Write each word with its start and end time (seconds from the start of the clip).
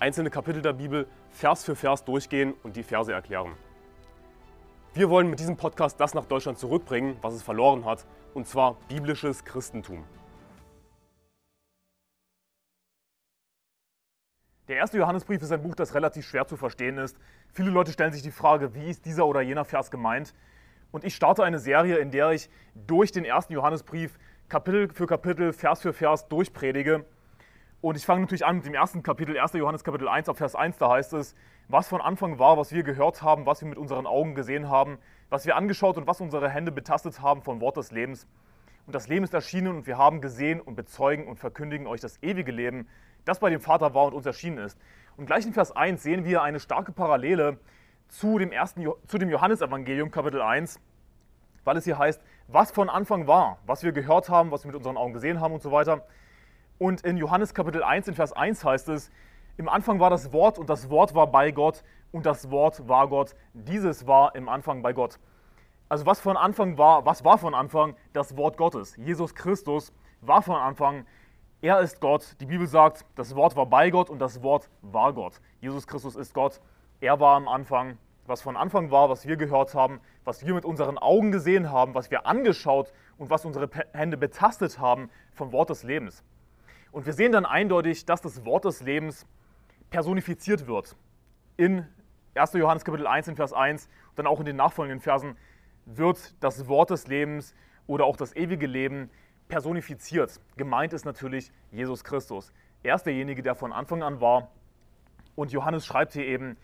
einzelne 0.00 0.30
Kapitel 0.30 0.62
der 0.62 0.72
Bibel 0.72 1.06
Vers 1.30 1.62
für 1.62 1.76
Vers 1.76 2.04
durchgehen 2.04 2.54
und 2.62 2.74
die 2.76 2.82
Verse 2.82 3.12
erklären. 3.12 3.52
Wir 4.94 5.10
wollen 5.10 5.28
mit 5.28 5.38
diesem 5.38 5.56
Podcast 5.56 6.00
das 6.00 6.14
nach 6.14 6.24
Deutschland 6.24 6.58
zurückbringen, 6.58 7.16
was 7.20 7.34
es 7.34 7.42
verloren 7.42 7.84
hat, 7.84 8.06
und 8.34 8.46
zwar 8.48 8.76
biblisches 8.88 9.44
Christentum. 9.44 10.04
Der 14.68 14.76
erste 14.76 14.98
Johannesbrief 14.98 15.42
ist 15.42 15.52
ein 15.52 15.62
Buch, 15.62 15.74
das 15.74 15.94
relativ 15.94 16.26
schwer 16.26 16.46
zu 16.46 16.56
verstehen 16.56 16.96
ist. 16.96 17.18
Viele 17.52 17.70
Leute 17.70 17.92
stellen 17.92 18.12
sich 18.12 18.22
die 18.22 18.30
Frage, 18.30 18.74
wie 18.74 18.88
ist 18.88 19.04
dieser 19.04 19.26
oder 19.26 19.42
jener 19.42 19.64
Vers 19.64 19.90
gemeint? 19.90 20.32
Und 20.92 21.04
ich 21.04 21.14
starte 21.14 21.44
eine 21.44 21.58
Serie, 21.58 21.98
in 21.98 22.10
der 22.10 22.30
ich 22.30 22.48
durch 22.74 23.12
den 23.12 23.24
ersten 23.24 23.52
Johannesbrief 23.52 24.18
Kapitel 24.48 24.88
für 24.92 25.06
Kapitel, 25.06 25.52
Vers 25.52 25.82
für 25.82 25.92
Vers 25.92 26.28
durchpredige 26.28 27.04
und 27.80 27.96
ich 27.96 28.04
fange 28.04 28.20
natürlich 28.20 28.44
an 28.44 28.56
mit 28.56 28.66
dem 28.66 28.74
ersten 28.74 29.02
Kapitel, 29.02 29.38
1. 29.38 29.54
Johannes 29.54 29.84
Kapitel 29.84 30.06
1 30.06 30.28
auf 30.28 30.36
Vers 30.36 30.54
1, 30.54 30.76
da 30.76 30.90
heißt 30.90 31.14
es, 31.14 31.34
was 31.68 31.88
von 31.88 32.00
Anfang 32.00 32.38
war, 32.38 32.58
was 32.58 32.72
wir 32.72 32.82
gehört 32.82 33.22
haben, 33.22 33.46
was 33.46 33.62
wir 33.62 33.68
mit 33.68 33.78
unseren 33.78 34.06
Augen 34.06 34.34
gesehen 34.34 34.68
haben, 34.68 34.98
was 35.30 35.46
wir 35.46 35.56
angeschaut 35.56 35.96
und 35.96 36.06
was 36.06 36.20
unsere 36.20 36.50
Hände 36.50 36.72
betastet 36.72 37.22
haben 37.22 37.42
vom 37.42 37.60
Wort 37.60 37.78
des 37.78 37.90
Lebens. 37.90 38.26
Und 38.86 38.94
das 38.94 39.08
Leben 39.08 39.24
ist 39.24 39.32
erschienen 39.32 39.68
und 39.68 39.86
wir 39.86 39.96
haben 39.96 40.20
gesehen 40.20 40.60
und 40.60 40.74
bezeugen 40.74 41.26
und 41.26 41.38
verkündigen 41.38 41.86
euch 41.86 42.00
das 42.00 42.22
ewige 42.22 42.52
Leben, 42.52 42.86
das 43.24 43.38
bei 43.38 43.48
dem 43.48 43.60
Vater 43.60 43.94
war 43.94 44.06
und 44.06 44.14
uns 44.14 44.26
erschienen 44.26 44.58
ist. 44.58 44.78
Und 45.16 45.26
gleich 45.26 45.46
in 45.46 45.52
Vers 45.52 45.74
1 45.74 46.02
sehen 46.02 46.24
wir 46.24 46.42
eine 46.42 46.60
starke 46.60 46.92
Parallele 46.92 47.58
zu 48.08 48.38
dem, 48.38 48.52
ersten, 48.52 48.86
zu 49.06 49.16
dem 49.16 49.30
Johannesevangelium 49.30 50.10
Kapitel 50.10 50.42
1, 50.42 50.80
weil 51.64 51.76
es 51.76 51.84
hier 51.84 51.98
heißt, 51.98 52.20
was 52.48 52.72
von 52.72 52.90
Anfang 52.90 53.26
war, 53.26 53.58
was 53.64 53.84
wir 53.84 53.92
gehört 53.92 54.28
haben, 54.28 54.50
was 54.50 54.64
wir 54.64 54.68
mit 54.68 54.76
unseren 54.76 54.96
Augen 54.96 55.14
gesehen 55.14 55.40
haben 55.40 55.54
und 55.54 55.62
so 55.62 55.72
weiter. 55.72 56.04
Und 56.80 57.02
in 57.02 57.18
Johannes 57.18 57.52
Kapitel 57.52 57.82
1, 57.82 58.08
in 58.08 58.14
Vers 58.14 58.32
1 58.32 58.64
heißt 58.64 58.88
es, 58.88 59.10
im 59.58 59.68
Anfang 59.68 60.00
war 60.00 60.08
das 60.08 60.32
Wort 60.32 60.58
und 60.58 60.70
das 60.70 60.88
Wort 60.88 61.14
war 61.14 61.26
bei 61.26 61.50
Gott 61.50 61.84
und 62.10 62.24
das 62.24 62.50
Wort 62.50 62.88
war 62.88 63.06
Gott. 63.06 63.36
Dieses 63.52 64.06
war 64.06 64.34
im 64.34 64.48
Anfang 64.48 64.80
bei 64.80 64.94
Gott. 64.94 65.18
Also 65.90 66.06
was 66.06 66.20
von 66.20 66.38
Anfang 66.38 66.78
war, 66.78 67.04
was 67.04 67.22
war 67.22 67.36
von 67.36 67.54
Anfang? 67.54 67.96
Das 68.14 68.34
Wort 68.38 68.56
Gottes. 68.56 68.96
Jesus 68.96 69.34
Christus 69.34 69.92
war 70.22 70.40
von 70.40 70.56
Anfang. 70.56 71.04
Er 71.60 71.80
ist 71.80 72.00
Gott. 72.00 72.34
Die 72.40 72.46
Bibel 72.46 72.66
sagt, 72.66 73.04
das 73.14 73.36
Wort 73.36 73.56
war 73.56 73.66
bei 73.66 73.90
Gott 73.90 74.08
und 74.08 74.18
das 74.18 74.42
Wort 74.42 74.70
war 74.80 75.12
Gott. 75.12 75.38
Jesus 75.60 75.86
Christus 75.86 76.16
ist 76.16 76.32
Gott. 76.32 76.62
Er 77.02 77.20
war 77.20 77.36
am 77.36 77.46
Anfang. 77.46 77.98
Was 78.24 78.40
von 78.40 78.56
Anfang 78.56 78.90
war, 78.90 79.10
was 79.10 79.26
wir 79.26 79.36
gehört 79.36 79.74
haben, 79.74 80.00
was 80.24 80.46
wir 80.46 80.54
mit 80.54 80.64
unseren 80.64 80.96
Augen 80.96 81.30
gesehen 81.30 81.70
haben, 81.70 81.94
was 81.94 82.10
wir 82.10 82.24
angeschaut 82.24 82.90
und 83.18 83.28
was 83.28 83.44
unsere 83.44 83.68
Hände 83.92 84.16
betastet 84.16 84.78
haben 84.78 85.10
vom 85.34 85.52
Wort 85.52 85.68
des 85.68 85.82
Lebens. 85.82 86.24
Und 86.92 87.06
wir 87.06 87.12
sehen 87.12 87.32
dann 87.32 87.46
eindeutig, 87.46 88.04
dass 88.04 88.20
das 88.20 88.44
Wort 88.44 88.64
des 88.64 88.82
Lebens 88.82 89.26
personifiziert 89.90 90.66
wird. 90.66 90.96
In 91.56 91.86
1. 92.34 92.54
Johannes 92.54 92.84
Kapitel 92.84 93.06
1 93.06 93.28
in 93.28 93.36
Vers 93.36 93.52
1 93.52 93.86
und 94.10 94.18
dann 94.18 94.26
auch 94.26 94.40
in 94.40 94.46
den 94.46 94.56
nachfolgenden 94.56 95.00
Versen 95.00 95.36
wird 95.86 96.34
das 96.42 96.68
Wort 96.68 96.90
des 96.90 97.06
Lebens 97.06 97.54
oder 97.86 98.04
auch 98.04 98.16
das 98.16 98.34
ewige 98.34 98.66
Leben 98.66 99.10
personifiziert. 99.48 100.40
Gemeint 100.56 100.92
ist 100.92 101.04
natürlich 101.04 101.52
Jesus 101.70 102.04
Christus. 102.04 102.52
Er 102.82 102.94
ist 102.94 103.04
derjenige, 103.04 103.42
der 103.42 103.54
von 103.54 103.72
Anfang 103.72 104.02
an 104.02 104.20
war. 104.20 104.50
Und 105.34 105.52
Johannes 105.52 105.86
schreibt 105.86 106.12
hier 106.12 106.24
eben, 106.26 106.56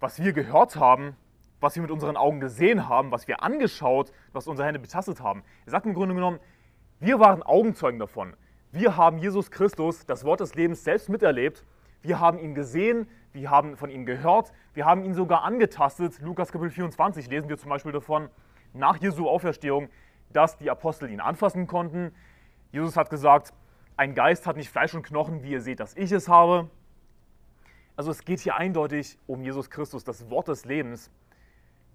was 0.00 0.22
wir 0.22 0.32
gehört 0.32 0.76
haben, 0.76 1.16
was 1.60 1.76
wir 1.76 1.82
mit 1.82 1.90
unseren 1.90 2.16
Augen 2.16 2.40
gesehen 2.40 2.88
haben, 2.88 3.10
was 3.10 3.28
wir 3.28 3.42
angeschaut, 3.42 4.12
was 4.32 4.48
unsere 4.48 4.66
Hände 4.66 4.80
betastet 4.80 5.20
haben. 5.20 5.44
Er 5.64 5.70
sagt 5.70 5.86
im 5.86 5.94
Grunde 5.94 6.14
genommen, 6.14 6.40
wir 6.98 7.20
waren 7.20 7.42
Augenzeugen 7.42 8.00
davon. 8.00 8.34
Wir 8.74 8.96
haben 8.96 9.18
Jesus 9.18 9.50
Christus, 9.50 10.06
das 10.06 10.24
Wort 10.24 10.40
des 10.40 10.54
Lebens, 10.54 10.82
selbst 10.82 11.10
miterlebt. 11.10 11.62
Wir 12.00 12.20
haben 12.20 12.38
ihn 12.38 12.54
gesehen, 12.54 13.06
wir 13.34 13.50
haben 13.50 13.76
von 13.76 13.90
ihm 13.90 14.06
gehört, 14.06 14.50
wir 14.72 14.86
haben 14.86 15.04
ihn 15.04 15.12
sogar 15.12 15.42
angetastet. 15.42 16.18
Lukas 16.22 16.52
Kapitel 16.52 16.70
24 16.70 17.28
lesen 17.28 17.50
wir 17.50 17.58
zum 17.58 17.68
Beispiel 17.68 17.92
davon, 17.92 18.30
nach 18.72 18.96
Jesu 18.96 19.28
Auferstehung, 19.28 19.90
dass 20.32 20.56
die 20.56 20.70
Apostel 20.70 21.10
ihn 21.10 21.20
anfassen 21.20 21.66
konnten. 21.66 22.14
Jesus 22.70 22.96
hat 22.96 23.10
gesagt, 23.10 23.52
ein 23.98 24.14
Geist 24.14 24.46
hat 24.46 24.56
nicht 24.56 24.70
Fleisch 24.70 24.94
und 24.94 25.02
Knochen, 25.02 25.42
wie 25.42 25.50
ihr 25.50 25.60
seht, 25.60 25.78
dass 25.78 25.94
ich 25.94 26.10
es 26.10 26.28
habe. 26.28 26.70
Also 27.94 28.10
es 28.10 28.24
geht 28.24 28.40
hier 28.40 28.56
eindeutig 28.56 29.18
um 29.26 29.42
Jesus 29.42 29.68
Christus, 29.68 30.02
das 30.02 30.30
Wort 30.30 30.48
des 30.48 30.64
Lebens. 30.64 31.10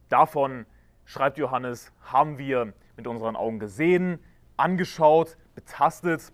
Davon, 0.09 0.67
schreibt 1.05 1.39
Johannes, 1.39 1.91
haben 2.03 2.37
wir 2.37 2.71
mit 2.97 3.07
unseren 3.07 3.35
Augen 3.35 3.57
gesehen, 3.57 4.19
angeschaut, 4.57 5.37
betastet 5.55 6.31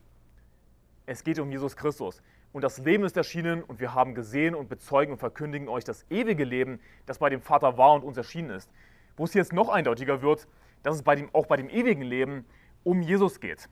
es 1.06 1.24
geht 1.24 1.40
um 1.40 1.52
Jesus 1.52 1.75
Christus. 1.75 2.22
Und 2.52 2.64
das 2.64 2.78
Leben 2.78 3.03
ist 3.03 3.18
erschienen 3.18 3.64
und 3.64 3.80
wir 3.80 3.94
haben 3.94 4.14
gesehen 4.14 4.53
und 4.56 4.69
bezeugen 4.69 5.14
und 5.14 5.18
verkündigen 5.18 5.68
euch 5.68 5.84
das 5.84 6.06
ewige 6.09 6.44
Leben, 6.44 6.80
das 7.06 7.18
bei 7.18 7.30
dem 7.30 7.41
Vater 7.41 7.78
war 7.78 7.94
und 7.94 8.03
uns 8.03 8.16
erschienen 8.16 8.52
ist. 8.52 8.72
Wo 9.18 9.25
es 9.25 9.34
jetzt 9.34 9.53
noch 9.53 9.69
eindeutiger 9.69 10.22
wird, 10.22 10.47
dass 10.84 10.96
es 10.96 11.03
bei 11.03 11.16
dem, 11.16 11.34
auch 11.34 11.47
bei 11.47 11.58
dem 11.58 11.69
ewigen 11.69 12.03
Leben 12.03 12.46
um 12.84 13.02
Jesus 13.02 13.40
geht. 13.40 13.69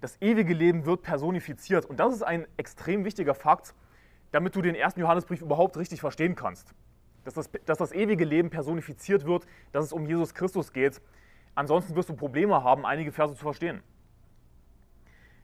Das 0.00 0.16
ewige 0.20 0.54
Leben 0.54 0.86
wird 0.86 1.02
personifiziert. 1.02 1.84
Und 1.84 1.98
das 1.98 2.14
ist 2.14 2.22
ein 2.22 2.46
extrem 2.56 3.04
wichtiger 3.04 3.34
Fakt, 3.34 3.74
damit 4.30 4.54
du 4.54 4.62
den 4.62 4.74
ersten 4.74 5.00
Johannesbrief 5.00 5.42
überhaupt 5.42 5.76
richtig 5.76 6.00
verstehen 6.00 6.36
kannst. 6.36 6.72
Dass 7.24 7.34
das, 7.34 7.50
dass 7.66 7.78
das 7.78 7.92
ewige 7.92 8.24
Leben 8.24 8.50
personifiziert 8.50 9.26
wird, 9.26 9.46
dass 9.72 9.84
es 9.84 9.92
um 9.92 10.06
Jesus 10.06 10.32
Christus 10.32 10.72
geht. 10.72 11.02
Ansonsten 11.54 11.96
wirst 11.96 12.08
du 12.08 12.14
Probleme 12.14 12.62
haben, 12.62 12.86
einige 12.86 13.12
Verse 13.12 13.34
zu 13.34 13.42
verstehen. 13.42 13.82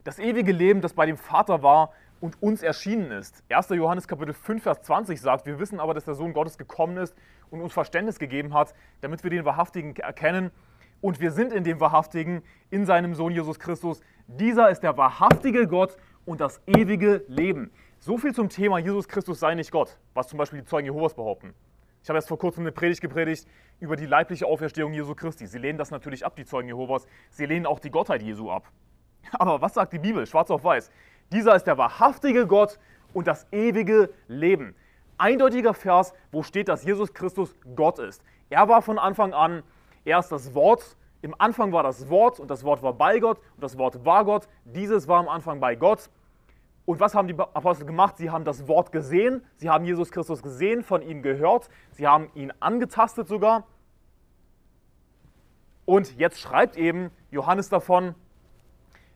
Das 0.06 0.21
ewige 0.21 0.53
Leben, 0.53 0.83
das 0.83 0.93
bei 0.93 1.05
dem 1.05 1.17
Vater 1.17 1.65
war 1.65 1.91
und 2.21 2.41
uns 2.41 2.62
erschienen 2.62 3.11
ist. 3.11 3.43
1. 3.49 3.71
Johannes 3.71 4.06
Kapitel 4.06 4.34
5, 4.34 4.62
Vers 4.62 4.83
20 4.83 5.21
sagt, 5.21 5.47
wir 5.47 5.59
wissen 5.59 5.81
aber, 5.81 5.94
dass 5.94 6.05
der 6.05 6.15
Sohn 6.15 6.33
Gottes 6.33 6.59
gekommen 6.59 6.97
ist 6.97 7.17
und 7.50 7.61
uns 7.61 7.72
Verständnis 7.72 8.21
gegeben 8.21 8.55
hat, 8.55 8.72
damit 9.00 9.25
wir 9.25 9.31
den 9.31 9.45
Wahrhaftigen 9.45 9.97
erkennen. 9.97 10.53
Und 11.00 11.19
wir 11.19 11.33
sind 11.33 11.53
in 11.53 11.65
dem 11.65 11.81
Wahrhaftigen, 11.81 12.45
in 12.71 12.87
seinem 12.87 13.16
Sohn 13.16 13.33
Jesus 13.33 13.59
Christus. 13.59 14.00
Dieser 14.28 14.71
ist 14.71 14.84
der 14.84 14.97
wahrhaftige 14.97 15.66
Gott 15.66 15.97
und 16.25 16.41
das 16.41 16.61
ewige 16.69 17.25
Leben. 17.27 17.72
So 17.99 18.16
viel 18.16 18.33
zum 18.33 18.49
Thema 18.49 18.78
Jesus 18.78 19.09
Christus 19.09 19.41
sei 19.41 19.56
nicht 19.56 19.72
Gott, 19.72 19.99
was 20.15 20.28
zum 20.28 20.39
Beispiel 20.39 20.61
die 20.61 20.66
Zeugen 20.66 20.87
Jehovas 20.87 21.15
behaupten. 21.15 21.53
Ich 22.05 22.09
habe 22.09 22.19
erst 22.19 22.28
vor 22.28 22.39
kurzem 22.39 22.62
eine 22.62 22.71
Predigt 22.71 23.00
gepredigt 23.00 23.49
über 23.81 23.97
die 23.97 24.06
leibliche 24.06 24.47
Auferstehung 24.47 24.93
Jesu 24.93 25.16
Christi. 25.16 25.49
Sie 25.49 25.59
lehnen 25.59 25.78
das 25.78 25.91
natürlich 25.91 26.25
ab, 26.25 26.37
die 26.37 26.45
Zeugen 26.45 26.69
Jehovas. 26.69 27.09
Sie 27.31 27.45
lehnen 27.45 27.66
auch 27.66 27.81
die 27.81 27.91
Gottheit 27.91 28.22
Jesu 28.22 28.53
ab. 28.53 28.71
Aber 29.38 29.60
was 29.60 29.75
sagt 29.75 29.92
die 29.92 29.98
Bibel? 29.98 30.26
Schwarz 30.26 30.50
auf 30.50 30.64
weiß. 30.64 30.91
Dieser 31.32 31.56
ist 31.56 31.64
der 31.64 31.78
wahrhaftige 31.78 32.47
Gott 32.47 32.78
und 33.12 33.26
das 33.26 33.47
ewige 33.53 34.10
Leben. 34.28 34.75
Eindeutiger 35.19 35.75
Vers, 35.75 36.12
wo 36.31 36.42
steht, 36.42 36.69
dass 36.69 36.84
Jesus 36.84 37.14
Christus 37.14 37.54
Gott 37.75 37.98
ist. 37.98 38.22
Er 38.50 38.69
war 38.69 38.82
von 38.82 38.98
Anfang 38.98 39.32
an, 39.32 39.62
er 40.04 40.19
ist 40.19 40.31
das 40.31 40.54
Wort. 40.54 40.97
Im 41.22 41.34
Anfang 41.38 41.72
war 41.72 41.82
das 41.82 42.09
Wort 42.10 42.38
und 42.38 42.50
das 42.50 42.62
Wort 42.62 42.82
war 42.82 42.92
bei 42.92 43.19
Gott 43.19 43.38
und 43.54 43.62
das 43.65 43.78
Wort 43.78 44.04
war 44.04 44.25
Gott. 44.25 44.47
Dieses 44.65 45.09
war 45.09 45.19
am 45.19 45.28
Anfang 45.28 45.59
bei 45.59 45.75
Gott. 45.75 46.10
Und 46.84 47.00
was 47.00 47.15
haben 47.15 47.26
die 47.26 47.36
Apostel 47.36 47.84
gemacht? 47.84 48.16
Sie 48.19 48.31
haben 48.31 48.44
das 48.44 48.69
Wort 48.69 48.92
gesehen, 48.92 49.44
sie 49.56 49.69
haben 49.69 49.84
Jesus 49.84 50.12
Christus 50.12 50.41
gesehen, 50.41 50.84
von 50.84 51.03
ihm 51.03 51.20
gehört, 51.20 51.69
sie 51.91 52.06
haben 52.06 52.30
ihn 52.34 52.53
angetastet 52.60 53.27
sogar. 53.27 53.65
Und 55.84 56.16
jetzt 56.16 56.39
schreibt 56.39 56.77
eben 56.77 57.10
Johannes 57.30 57.68
davon, 57.68 58.15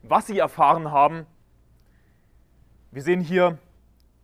was 0.03 0.27
sie 0.27 0.39
erfahren 0.39 0.91
haben. 0.91 1.27
Wir 2.91 3.03
sehen 3.03 3.21
hier 3.21 3.59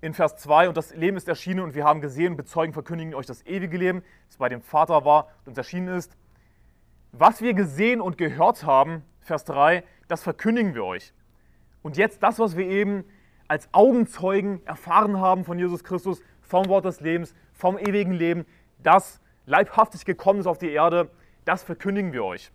in 0.01 0.15
Vers 0.15 0.37
2, 0.37 0.69
und 0.69 0.77
das 0.77 0.95
Leben 0.95 1.17
ist 1.17 1.29
erschienen 1.29 1.61
und 1.61 1.75
wir 1.75 1.85
haben 1.85 2.01
gesehen, 2.01 2.37
bezeugen, 2.37 2.73
verkündigen 2.73 3.15
euch 3.15 3.27
das 3.27 3.45
ewige 3.47 3.77
Leben, 3.77 4.03
das 4.29 4.37
bei 4.37 4.49
dem 4.49 4.61
Vater 4.61 5.05
war 5.05 5.29
und 5.41 5.49
uns 5.49 5.59
erschienen 5.59 5.89
ist. 5.89 6.17
Was 7.13 7.41
wir 7.41 7.55
gesehen 7.55 8.01
und 8.01 8.19
gehört 8.19 8.65
haben, 8.65 9.03
Vers 9.21 9.45
3, 9.45 9.85
das 10.09 10.23
verkündigen 10.23 10.75
wir 10.75 10.85
euch. 10.85 11.13
Und 11.83 11.97
jetzt 11.97 12.23
das, 12.23 12.39
was 12.39 12.57
wir 12.57 12.67
eben 12.67 13.05
als 13.49 13.69
Augenzeugen 13.73 14.65
erfahren 14.67 15.21
haben 15.21 15.45
von 15.45 15.59
Jesus 15.59 15.85
Christus, 15.85 16.21
vom 16.43 16.69
Wort 16.69 16.85
des 16.85 17.01
Lebens, 17.01 17.35
vom 17.53 17.79
ewigen 17.79 18.13
Leben, 18.13 18.45
das 18.83 19.21
leibhaftig 19.47 20.05
gekommen 20.05 20.41
ist 20.41 20.47
auf 20.47 20.59
die 20.59 20.71
Erde, 20.71 21.11
das 21.45 21.63
verkündigen 21.63 22.13
wir 22.13 22.25
euch. 22.25 22.51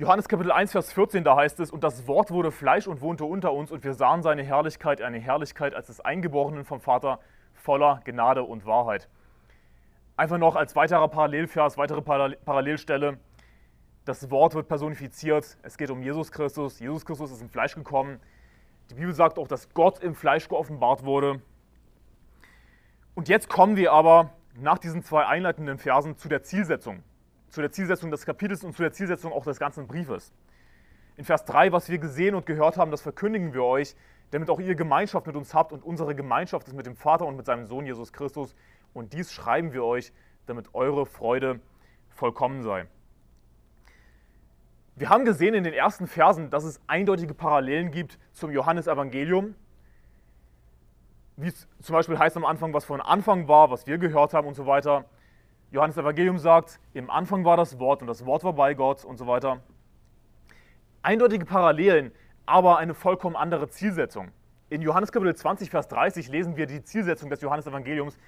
Johannes 0.00 0.28
Kapitel 0.28 0.50
1, 0.50 0.72
Vers 0.72 0.94
14, 0.94 1.24
da 1.24 1.36
heißt 1.36 1.60
es, 1.60 1.70
und 1.70 1.84
das 1.84 2.06
Wort 2.06 2.30
wurde 2.30 2.50
Fleisch 2.50 2.86
und 2.86 3.02
wohnte 3.02 3.26
unter 3.26 3.52
uns 3.52 3.70
und 3.70 3.84
wir 3.84 3.92
sahen 3.92 4.22
seine 4.22 4.42
Herrlichkeit, 4.42 5.02
eine 5.02 5.18
Herrlichkeit 5.18 5.74
als 5.74 5.88
des 5.88 6.00
Eingeborenen 6.00 6.64
vom 6.64 6.80
Vater, 6.80 7.18
voller 7.52 8.00
Gnade 8.06 8.42
und 8.42 8.64
Wahrheit. 8.64 9.10
Einfach 10.16 10.38
noch 10.38 10.56
als 10.56 10.74
weiterer 10.74 11.06
Parallelvers, 11.08 11.76
weitere 11.76 12.00
Parallelstelle. 12.00 13.18
Das 14.06 14.30
Wort 14.30 14.54
wird 14.54 14.68
personifiziert. 14.68 15.58
Es 15.62 15.76
geht 15.76 15.90
um 15.90 16.02
Jesus 16.02 16.32
Christus. 16.32 16.80
Jesus 16.80 17.04
Christus 17.04 17.32
ist 17.32 17.42
im 17.42 17.50
Fleisch 17.50 17.74
gekommen. 17.74 18.20
Die 18.88 18.94
Bibel 18.94 19.12
sagt 19.12 19.38
auch, 19.38 19.48
dass 19.48 19.68
Gott 19.74 20.02
im 20.02 20.14
Fleisch 20.14 20.48
geoffenbart 20.48 21.04
wurde. 21.04 21.42
Und 23.14 23.28
jetzt 23.28 23.50
kommen 23.50 23.76
wir 23.76 23.92
aber 23.92 24.30
nach 24.54 24.78
diesen 24.78 25.02
zwei 25.02 25.26
einleitenden 25.26 25.76
Versen 25.76 26.16
zu 26.16 26.30
der 26.30 26.42
Zielsetzung. 26.42 27.02
Zu 27.50 27.60
der 27.60 27.70
Zielsetzung 27.70 28.10
des 28.10 28.24
Kapitels 28.24 28.64
und 28.64 28.74
zu 28.74 28.82
der 28.82 28.92
Zielsetzung 28.92 29.32
auch 29.32 29.44
des 29.44 29.58
ganzen 29.58 29.86
Briefes. 29.86 30.32
In 31.16 31.24
Vers 31.24 31.44
3, 31.44 31.72
was 31.72 31.88
wir 31.88 31.98
gesehen 31.98 32.34
und 32.34 32.46
gehört 32.46 32.76
haben, 32.76 32.90
das 32.90 33.02
verkündigen 33.02 33.52
wir 33.52 33.64
euch, 33.64 33.94
damit 34.30 34.48
auch 34.48 34.60
ihr 34.60 34.74
Gemeinschaft 34.74 35.26
mit 35.26 35.36
uns 35.36 35.52
habt 35.52 35.72
und 35.72 35.84
unsere 35.84 36.14
Gemeinschaft 36.14 36.68
ist 36.68 36.74
mit 36.74 36.86
dem 36.86 36.96
Vater 36.96 37.26
und 37.26 37.36
mit 37.36 37.46
seinem 37.46 37.66
Sohn 37.66 37.84
Jesus 37.84 38.12
Christus. 38.12 38.54
Und 38.94 39.12
dies 39.12 39.32
schreiben 39.32 39.72
wir 39.72 39.84
euch, 39.84 40.12
damit 40.46 40.74
eure 40.74 41.06
Freude 41.06 41.60
vollkommen 42.08 42.62
sei. 42.62 42.86
Wir 44.96 45.08
haben 45.08 45.24
gesehen 45.24 45.54
in 45.54 45.64
den 45.64 45.72
ersten 45.72 46.06
Versen, 46.06 46.50
dass 46.50 46.64
es 46.64 46.80
eindeutige 46.86 47.34
Parallelen 47.34 47.90
gibt 47.90 48.18
zum 48.32 48.50
Johannesevangelium. 48.50 49.54
Wie 51.36 51.48
es 51.48 51.66
zum 51.80 51.94
Beispiel 51.94 52.18
heißt 52.18 52.36
am 52.36 52.44
Anfang, 52.44 52.74
was 52.74 52.84
von 52.84 53.00
Anfang 53.00 53.48
war, 53.48 53.70
was 53.70 53.86
wir 53.86 53.98
gehört 53.98 54.34
haben 54.34 54.46
und 54.46 54.54
so 54.54 54.66
weiter. 54.66 55.06
Johannes 55.72 55.96
Evangelium 55.96 56.38
sagt, 56.38 56.80
im 56.94 57.10
Anfang 57.10 57.44
war 57.44 57.56
das 57.56 57.78
Wort 57.78 58.02
und 58.02 58.08
das 58.08 58.26
Wort 58.26 58.42
war 58.42 58.54
bei 58.54 58.74
Gott 58.74 59.04
und 59.04 59.18
so 59.18 59.28
weiter. 59.28 59.60
Eindeutige 61.02 61.44
Parallelen, 61.44 62.10
aber 62.44 62.78
eine 62.78 62.92
vollkommen 62.92 63.36
andere 63.36 63.68
Zielsetzung. 63.68 64.32
In 64.68 64.82
Johannes 64.82 65.12
Kapitel 65.12 65.34
20, 65.34 65.70
Vers 65.70 65.86
30 65.86 66.28
lesen 66.28 66.56
wir 66.56 66.66
die 66.66 66.82
Zielsetzung 66.82 67.30
des 67.30 67.40
Johannesevangeliums. 67.40 68.18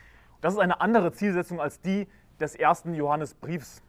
Das 0.41 0.55
ist 0.55 0.61
eine 0.61 0.81
andere 0.81 1.11
Zielsetzung 1.11 1.61
als 1.61 1.81
die 1.81 2.07
des 2.39 2.55
ersten 2.55 2.95
Johannesbriefs. 2.95 3.83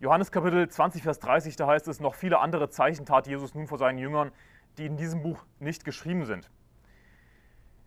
Johannes 0.00 0.30
Kapitel 0.30 0.68
20, 0.68 1.02
Vers 1.02 1.20
30, 1.20 1.56
da 1.56 1.66
heißt 1.66 1.88
es, 1.88 2.00
noch 2.00 2.14
viele 2.14 2.38
andere 2.38 2.68
Zeichen 2.68 3.06
tat 3.06 3.26
Jesus 3.26 3.54
nun 3.54 3.66
vor 3.66 3.78
seinen 3.78 3.98
Jüngern, 3.98 4.30
die 4.76 4.84
in 4.84 4.98
diesem 4.98 5.22
Buch 5.22 5.42
nicht 5.58 5.86
geschrieben 5.86 6.26
sind. 6.26 6.50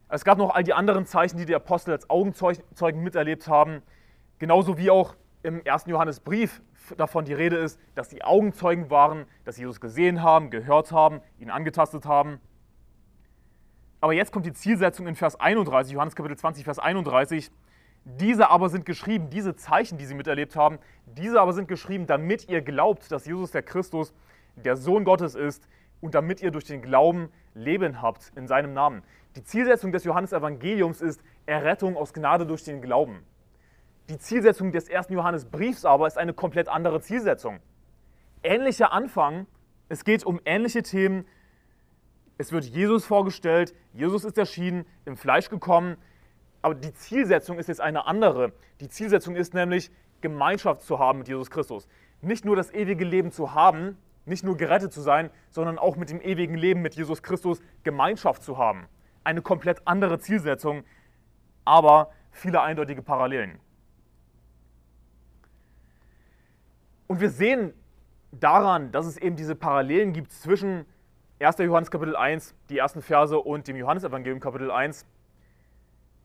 Es 0.10 0.25
gab 0.25 0.39
noch 0.39 0.56
all 0.56 0.63
die 0.63 0.74
anderen 0.74 1.06
Zeichen, 1.06 1.38
die 1.38 1.45
die 1.45 1.56
Apostel 1.56 1.92
als 1.92 2.10
Augenzeugen 2.10 3.04
miterlebt 3.04 3.48
haben, 3.48 3.83
genauso 4.41 4.79
wie 4.79 4.89
auch 4.89 5.15
im 5.43 5.63
ersten 5.63 5.91
Johannesbrief 5.91 6.63
davon 6.97 7.25
die 7.25 7.33
Rede 7.33 7.57
ist, 7.57 7.79
dass 7.93 8.09
die 8.09 8.23
Augenzeugen 8.23 8.89
waren, 8.89 9.25
dass 9.45 9.57
Jesus 9.57 9.79
gesehen 9.79 10.23
haben, 10.23 10.49
gehört 10.49 10.91
haben, 10.91 11.21
ihn 11.38 11.51
angetastet 11.51 12.05
haben. 12.05 12.39
Aber 14.01 14.13
jetzt 14.13 14.31
kommt 14.31 14.47
die 14.47 14.53
Zielsetzung 14.53 15.05
in 15.05 15.15
Vers 15.15 15.39
31, 15.39 15.93
Johannes 15.93 16.15
Kapitel 16.15 16.35
20, 16.35 16.63
Vers 16.63 16.79
31. 16.79 17.51
Diese 18.03 18.49
aber 18.49 18.69
sind 18.69 18.88
geschrieben, 18.88 19.29
diese 19.29 19.55
Zeichen, 19.55 19.99
die 19.99 20.05
sie 20.05 20.15
miterlebt 20.15 20.55
haben, 20.55 20.79
diese 21.05 21.39
aber 21.39 21.53
sind 21.53 21.67
geschrieben, 21.67 22.07
damit 22.07 22.49
ihr 22.49 22.63
glaubt, 22.63 23.11
dass 23.11 23.27
Jesus 23.27 23.51
der 23.51 23.61
Christus, 23.61 24.11
der 24.55 24.75
Sohn 24.75 25.03
Gottes 25.03 25.35
ist 25.35 25.67
und 26.01 26.15
damit 26.15 26.41
ihr 26.41 26.49
durch 26.49 26.65
den 26.65 26.81
Glauben 26.81 27.29
Leben 27.53 28.01
habt 28.01 28.31
in 28.35 28.47
seinem 28.47 28.73
Namen. 28.73 29.03
Die 29.35 29.44
Zielsetzung 29.44 29.91
des 29.91 30.03
Johannesevangeliums 30.03 30.99
ist 30.99 31.21
Errettung 31.45 31.95
aus 31.95 32.11
Gnade 32.11 32.47
durch 32.47 32.63
den 32.63 32.81
Glauben. 32.81 33.23
Die 34.11 34.17
Zielsetzung 34.17 34.73
des 34.73 34.89
ersten 34.89 35.13
Johannesbriefs 35.13 35.85
aber 35.85 36.05
ist 36.05 36.17
eine 36.17 36.33
komplett 36.33 36.67
andere 36.67 36.99
Zielsetzung. 36.99 37.61
Ähnlicher 38.43 38.91
Anfang, 38.91 39.47
es 39.87 40.03
geht 40.03 40.25
um 40.25 40.41
ähnliche 40.43 40.83
Themen. 40.83 41.25
Es 42.37 42.51
wird 42.51 42.65
Jesus 42.65 43.05
vorgestellt, 43.05 43.73
Jesus 43.93 44.25
ist 44.25 44.37
erschienen, 44.37 44.85
im 45.05 45.15
Fleisch 45.15 45.47
gekommen, 45.47 45.95
aber 46.61 46.75
die 46.75 46.93
Zielsetzung 46.93 47.57
ist 47.57 47.69
jetzt 47.69 47.79
eine 47.79 48.05
andere. 48.05 48.51
Die 48.81 48.89
Zielsetzung 48.89 49.37
ist 49.37 49.53
nämlich, 49.53 49.89
Gemeinschaft 50.19 50.81
zu 50.81 50.99
haben 50.99 51.19
mit 51.19 51.29
Jesus 51.29 51.49
Christus. 51.49 51.87
Nicht 52.19 52.43
nur 52.43 52.57
das 52.57 52.73
ewige 52.73 53.05
Leben 53.05 53.31
zu 53.31 53.53
haben, 53.53 53.97
nicht 54.25 54.43
nur 54.43 54.57
gerettet 54.57 54.91
zu 54.91 54.99
sein, 54.99 55.29
sondern 55.51 55.79
auch 55.79 55.95
mit 55.95 56.09
dem 56.09 56.19
ewigen 56.19 56.55
Leben 56.55 56.81
mit 56.81 56.95
Jesus 56.95 57.23
Christus 57.23 57.61
Gemeinschaft 57.83 58.43
zu 58.43 58.57
haben. 58.57 58.87
Eine 59.23 59.41
komplett 59.41 59.87
andere 59.87 60.19
Zielsetzung, 60.19 60.83
aber 61.63 62.11
viele 62.33 62.61
eindeutige 62.61 63.03
Parallelen. 63.03 63.57
Und 67.11 67.19
wir 67.19 67.29
sehen 67.29 67.73
daran, 68.31 68.93
dass 68.93 69.05
es 69.05 69.17
eben 69.17 69.35
diese 69.35 69.53
Parallelen 69.53 70.13
gibt 70.13 70.31
zwischen 70.31 70.85
1. 71.41 71.57
Johannes 71.57 71.91
Kapitel 71.91 72.15
1, 72.15 72.55
die 72.69 72.77
ersten 72.77 73.01
Verse, 73.01 73.37
und 73.37 73.67
dem 73.67 73.75
Johannesevangelium 73.75 74.39
Kapitel 74.39 74.71
1. 74.71 75.05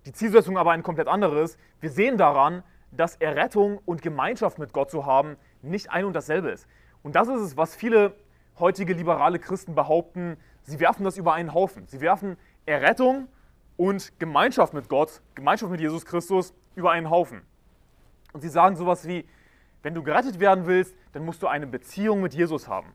Die 0.05 0.13
Zielsetzung 0.13 0.57
aber 0.57 0.71
ein 0.71 0.85
komplett 0.85 1.09
anderes. 1.09 1.59
Wir 1.81 1.91
sehen 1.91 2.19
daran, 2.19 2.63
dass 2.93 3.17
Errettung 3.17 3.81
und 3.85 4.01
Gemeinschaft 4.01 4.61
mit 4.61 4.73
Gott 4.73 4.93
zu 4.93 5.05
haben 5.07 5.37
nicht 5.61 5.91
ein 5.91 6.05
und 6.05 6.13
dasselbe 6.13 6.51
ist. 6.51 6.69
Und 7.03 7.17
das 7.17 7.27
ist 7.27 7.41
es, 7.41 7.57
was 7.57 7.75
viele 7.75 8.15
heutige 8.61 8.93
liberale 8.93 9.41
Christen 9.41 9.75
behaupten. 9.75 10.37
Sie 10.63 10.79
werfen 10.79 11.03
das 11.03 11.19
über 11.19 11.35
einen 11.35 11.53
Haufen. 11.53 11.89
Sie 11.89 12.01
werfen 12.01 12.37
Errettung 12.65 13.27
und 13.77 14.21
Gemeinschaft 14.21 14.73
mit 14.73 14.89
Gott, 14.89 15.21
Gemeinschaft 15.35 15.73
mit 15.73 15.81
Jesus 15.81 16.07
Christus 16.07 16.55
über 16.77 16.93
einen 16.93 17.11
Haufen. 17.11 17.43
Und 18.33 18.43
sie 18.43 18.49
sagen 18.49 18.77
sowas 18.77 19.09
wie, 19.09 19.27
wenn 19.83 19.95
du 19.95 20.03
gerettet 20.03 20.41
werden 20.41 20.67
willst, 20.67 20.97
dann 21.13 21.25
musst 21.25 21.43
du 21.43 21.47
eine 21.47 21.67
Beziehung 21.67 22.21
mit 22.21 22.35
Jesus 22.35 22.69
haben. 22.69 22.93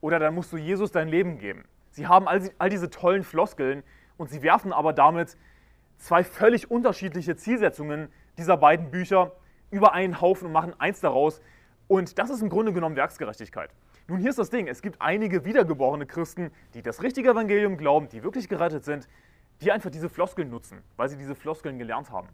Oder 0.00 0.18
dann 0.18 0.34
musst 0.34 0.52
du 0.52 0.56
Jesus 0.56 0.90
dein 0.90 1.08
Leben 1.08 1.38
geben. 1.38 1.64
Sie 1.90 2.06
haben 2.06 2.26
all, 2.26 2.50
all 2.58 2.70
diese 2.70 2.90
tollen 2.90 3.22
Floskeln 3.22 3.82
und 4.16 4.30
sie 4.30 4.42
werfen 4.42 4.72
aber 4.72 4.92
damit 4.92 5.36
zwei 5.98 6.24
völlig 6.24 6.70
unterschiedliche 6.70 7.36
Zielsetzungen 7.36 8.08
dieser 8.38 8.56
beiden 8.56 8.90
Bücher 8.90 9.32
über 9.70 9.92
einen 9.92 10.20
Haufen 10.20 10.46
und 10.46 10.52
machen 10.52 10.74
eins 10.78 11.00
daraus. 11.00 11.40
Und 11.86 12.18
das 12.18 12.30
ist 12.30 12.42
im 12.42 12.48
Grunde 12.48 12.72
genommen 12.72 12.96
Werksgerechtigkeit. 12.96 13.70
Nun, 14.08 14.18
hier 14.18 14.30
ist 14.30 14.38
das 14.38 14.50
Ding: 14.50 14.66
Es 14.66 14.82
gibt 14.82 15.00
einige 15.00 15.44
wiedergeborene 15.44 16.06
Christen, 16.06 16.50
die 16.74 16.82
das 16.82 17.02
richtige 17.02 17.30
Evangelium 17.30 17.76
glauben, 17.76 18.08
die 18.08 18.22
wirklich 18.22 18.48
gerettet 18.48 18.84
sind, 18.84 19.08
die 19.60 19.70
einfach 19.70 19.90
diese 19.90 20.08
Floskeln 20.08 20.50
nutzen, 20.50 20.82
weil 20.96 21.08
sie 21.08 21.16
diese 21.16 21.34
Floskeln 21.34 21.78
gelernt 21.78 22.10
haben. 22.10 22.28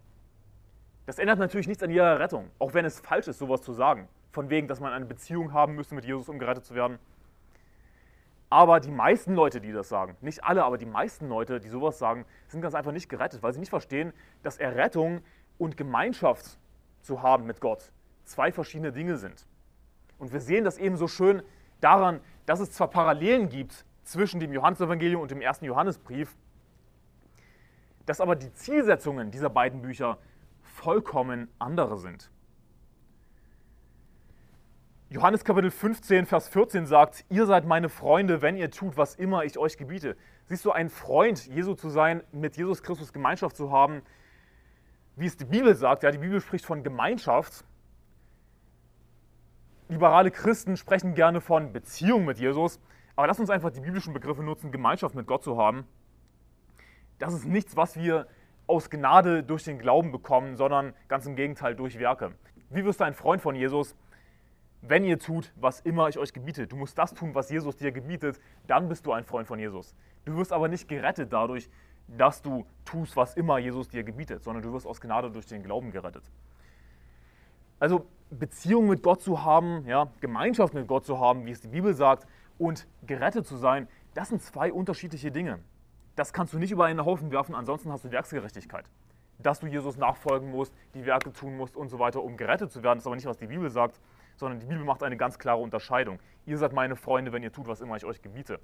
Das 1.08 1.18
ändert 1.18 1.38
natürlich 1.38 1.66
nichts 1.66 1.82
an 1.82 1.88
ihrer 1.88 2.20
Rettung, 2.20 2.50
auch 2.58 2.74
wenn 2.74 2.84
es 2.84 3.00
falsch 3.00 3.28
ist, 3.28 3.38
sowas 3.38 3.62
zu 3.62 3.72
sagen. 3.72 4.10
Von 4.30 4.50
wegen, 4.50 4.68
dass 4.68 4.78
man 4.78 4.92
eine 4.92 5.06
Beziehung 5.06 5.54
haben 5.54 5.74
müsste 5.74 5.94
mit 5.94 6.04
Jesus, 6.04 6.28
um 6.28 6.38
gerettet 6.38 6.66
zu 6.66 6.74
werden. 6.74 6.98
Aber 8.50 8.78
die 8.78 8.90
meisten 8.90 9.34
Leute, 9.34 9.62
die 9.62 9.72
das 9.72 9.88
sagen, 9.88 10.18
nicht 10.20 10.44
alle, 10.44 10.64
aber 10.64 10.76
die 10.76 10.84
meisten 10.84 11.26
Leute, 11.30 11.60
die 11.60 11.68
sowas 11.68 11.98
sagen, 11.98 12.26
sind 12.48 12.60
ganz 12.60 12.74
einfach 12.74 12.92
nicht 12.92 13.08
gerettet, 13.08 13.42
weil 13.42 13.54
sie 13.54 13.58
nicht 13.58 13.70
verstehen, 13.70 14.12
dass 14.42 14.58
Errettung 14.58 15.22
und 15.56 15.78
Gemeinschaft 15.78 16.58
zu 17.00 17.22
haben 17.22 17.46
mit 17.46 17.62
Gott 17.62 17.90
zwei 18.24 18.52
verschiedene 18.52 18.92
Dinge 18.92 19.16
sind. 19.16 19.46
Und 20.18 20.34
wir 20.34 20.40
sehen 20.40 20.62
das 20.62 20.76
eben 20.76 20.98
so 20.98 21.08
schön 21.08 21.42
daran, 21.80 22.20
dass 22.44 22.60
es 22.60 22.72
zwar 22.72 22.88
Parallelen 22.88 23.48
gibt 23.48 23.86
zwischen 24.04 24.40
dem 24.40 24.52
Johannesevangelium 24.52 25.22
und 25.22 25.30
dem 25.30 25.40
ersten 25.40 25.64
Johannesbrief, 25.64 26.36
dass 28.04 28.20
aber 28.20 28.36
die 28.36 28.52
Zielsetzungen 28.52 29.30
dieser 29.30 29.48
beiden 29.48 29.80
Bücher 29.80 30.18
vollkommen 30.68 31.48
andere 31.58 31.98
sind. 31.98 32.30
Johannes 35.10 35.42
Kapitel 35.42 35.70
15, 35.70 36.26
Vers 36.26 36.48
14 36.48 36.84
sagt, 36.84 37.24
ihr 37.30 37.46
seid 37.46 37.64
meine 37.64 37.88
Freunde, 37.88 38.42
wenn 38.42 38.56
ihr 38.56 38.70
tut, 38.70 38.98
was 38.98 39.14
immer 39.14 39.42
ich 39.44 39.56
euch 39.56 39.78
gebiete. 39.78 40.16
Siehst 40.46 40.66
du, 40.66 40.70
ein 40.70 40.90
Freund 40.90 41.46
Jesu 41.46 41.74
zu 41.74 41.88
sein, 41.88 42.22
mit 42.30 42.58
Jesus 42.58 42.82
Christus 42.82 43.14
Gemeinschaft 43.14 43.56
zu 43.56 43.72
haben, 43.72 44.02
wie 45.16 45.24
es 45.24 45.38
die 45.38 45.46
Bibel 45.46 45.74
sagt, 45.74 46.02
ja, 46.02 46.10
die 46.10 46.18
Bibel 46.18 46.42
spricht 46.42 46.66
von 46.66 46.82
Gemeinschaft. 46.82 47.64
Liberale 49.88 50.30
Christen 50.30 50.76
sprechen 50.76 51.14
gerne 51.14 51.40
von 51.40 51.72
Beziehung 51.72 52.26
mit 52.26 52.38
Jesus, 52.38 52.78
aber 53.16 53.26
lass 53.28 53.40
uns 53.40 53.48
einfach 53.48 53.70
die 53.70 53.80
biblischen 53.80 54.12
Begriffe 54.12 54.42
nutzen, 54.42 54.70
Gemeinschaft 54.70 55.14
mit 55.14 55.26
Gott 55.26 55.42
zu 55.42 55.56
haben. 55.56 55.86
Das 57.18 57.32
ist 57.32 57.46
nichts, 57.46 57.76
was 57.76 57.96
wir 57.96 58.26
aus 58.68 58.90
Gnade 58.90 59.42
durch 59.42 59.64
den 59.64 59.78
Glauben 59.78 60.12
bekommen, 60.12 60.56
sondern 60.56 60.94
ganz 61.08 61.26
im 61.26 61.34
Gegenteil 61.34 61.74
durch 61.74 61.98
Werke. 61.98 62.32
Wie 62.70 62.84
wirst 62.84 63.00
du 63.00 63.04
ein 63.04 63.14
Freund 63.14 63.40
von 63.42 63.56
Jesus? 63.56 63.96
Wenn 64.82 65.04
ihr 65.04 65.18
tut, 65.18 65.52
was 65.56 65.80
immer 65.80 66.08
ich 66.08 66.18
euch 66.18 66.32
gebiete. 66.32 66.66
Du 66.66 66.76
musst 66.76 66.96
das 66.98 67.14
tun, 67.14 67.34
was 67.34 67.50
Jesus 67.50 67.76
dir 67.76 67.90
gebietet, 67.90 68.38
dann 68.66 68.88
bist 68.88 69.06
du 69.06 69.12
ein 69.12 69.24
Freund 69.24 69.48
von 69.48 69.58
Jesus. 69.58 69.94
Du 70.24 70.36
wirst 70.36 70.52
aber 70.52 70.68
nicht 70.68 70.86
gerettet 70.86 71.32
dadurch, 71.32 71.68
dass 72.06 72.42
du 72.42 72.64
tust, 72.84 73.16
was 73.16 73.34
immer 73.34 73.58
Jesus 73.58 73.88
dir 73.88 74.04
gebietet, 74.04 74.44
sondern 74.44 74.62
du 74.62 74.72
wirst 74.72 74.86
aus 74.86 75.00
Gnade 75.00 75.30
durch 75.30 75.46
den 75.46 75.62
Glauben 75.62 75.90
gerettet. 75.90 76.30
Also 77.80 78.06
Beziehung 78.30 78.86
mit 78.86 79.02
Gott 79.02 79.22
zu 79.22 79.42
haben, 79.42 79.86
ja, 79.86 80.08
Gemeinschaft 80.20 80.74
mit 80.74 80.86
Gott 80.86 81.06
zu 81.06 81.18
haben, 81.18 81.46
wie 81.46 81.50
es 81.50 81.60
die 81.60 81.68
Bibel 81.68 81.94
sagt, 81.94 82.26
und 82.58 82.86
gerettet 83.06 83.46
zu 83.46 83.56
sein, 83.56 83.88
das 84.14 84.28
sind 84.28 84.42
zwei 84.42 84.72
unterschiedliche 84.72 85.30
Dinge 85.30 85.60
das 86.18 86.32
kannst 86.32 86.52
du 86.52 86.58
nicht 86.58 86.72
über 86.72 86.86
einen 86.86 87.04
Haufen 87.04 87.30
werfen, 87.30 87.54
ansonsten 87.54 87.92
hast 87.92 88.04
du 88.04 88.10
Werksgerechtigkeit. 88.10 88.84
Dass 89.38 89.60
du 89.60 89.68
Jesus 89.68 89.96
nachfolgen 89.96 90.50
musst, 90.50 90.74
die 90.94 91.06
Werke 91.06 91.32
tun 91.32 91.56
musst 91.56 91.76
und 91.76 91.88
so 91.88 92.00
weiter, 92.00 92.24
um 92.24 92.36
gerettet 92.36 92.72
zu 92.72 92.82
werden, 92.82 92.98
ist 92.98 93.06
aber 93.06 93.14
nicht, 93.14 93.26
was 93.26 93.38
die 93.38 93.46
Bibel 93.46 93.70
sagt, 93.70 94.00
sondern 94.36 94.58
die 94.58 94.66
Bibel 94.66 94.84
macht 94.84 95.04
eine 95.04 95.16
ganz 95.16 95.38
klare 95.38 95.58
Unterscheidung. 95.58 96.18
Ihr 96.44 96.58
seid 96.58 96.72
meine 96.72 96.96
Freunde, 96.96 97.32
wenn 97.32 97.44
ihr 97.44 97.52
tut, 97.52 97.68
was 97.68 97.80
immer 97.80 97.96
ich 97.96 98.04
euch 98.04 98.20
gebiete. 98.20 98.58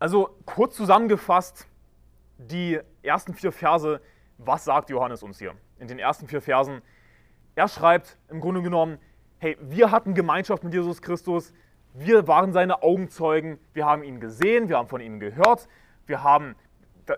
Also 0.00 0.36
kurz 0.44 0.74
zusammengefasst, 0.74 1.68
die 2.38 2.80
ersten 3.02 3.34
vier 3.34 3.52
Verse, 3.52 4.00
was 4.38 4.64
sagt 4.64 4.90
Johannes 4.90 5.22
uns 5.22 5.38
hier? 5.38 5.54
In 5.78 5.86
den 5.86 6.00
ersten 6.00 6.26
vier 6.26 6.40
Versen. 6.40 6.82
Er 7.54 7.68
schreibt 7.68 8.16
im 8.28 8.40
Grunde 8.40 8.62
genommen, 8.62 8.98
hey, 9.38 9.56
wir 9.60 9.92
hatten 9.92 10.14
Gemeinschaft 10.14 10.64
mit 10.64 10.72
Jesus 10.72 11.02
Christus, 11.02 11.52
wir 11.94 12.28
waren 12.28 12.52
seine 12.52 12.82
Augenzeugen, 12.82 13.58
wir 13.72 13.86
haben 13.86 14.02
ihn 14.02 14.20
gesehen, 14.20 14.68
wir 14.68 14.78
haben 14.78 14.88
von 14.88 15.00
ihm 15.00 15.20
gehört, 15.20 15.68
wir 16.06 16.22
haben 16.22 16.54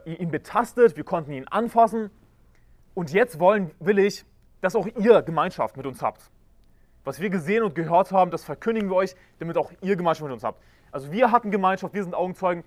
ihn 0.04 0.30
betastet, 0.30 0.96
wir 0.96 1.04
konnten 1.04 1.32
ihn 1.32 1.48
anfassen. 1.48 2.10
Und 2.94 3.12
jetzt 3.12 3.40
wollen, 3.40 3.72
will 3.80 3.98
ich, 3.98 4.24
dass 4.60 4.76
auch 4.76 4.86
ihr 4.86 5.22
Gemeinschaft 5.22 5.76
mit 5.76 5.86
uns 5.86 6.02
habt. 6.02 6.30
Was 7.04 7.20
wir 7.20 7.30
gesehen 7.30 7.62
und 7.62 7.74
gehört 7.74 8.12
haben, 8.12 8.30
das 8.30 8.44
verkündigen 8.44 8.90
wir 8.90 8.96
euch, 8.96 9.16
damit 9.38 9.56
auch 9.56 9.72
ihr 9.80 9.96
Gemeinschaft 9.96 10.24
mit 10.24 10.32
uns 10.32 10.44
habt. 10.44 10.62
Also 10.92 11.10
wir 11.12 11.32
hatten 11.32 11.50
Gemeinschaft, 11.50 11.94
wir 11.94 12.02
sind 12.02 12.14
Augenzeugen. 12.14 12.64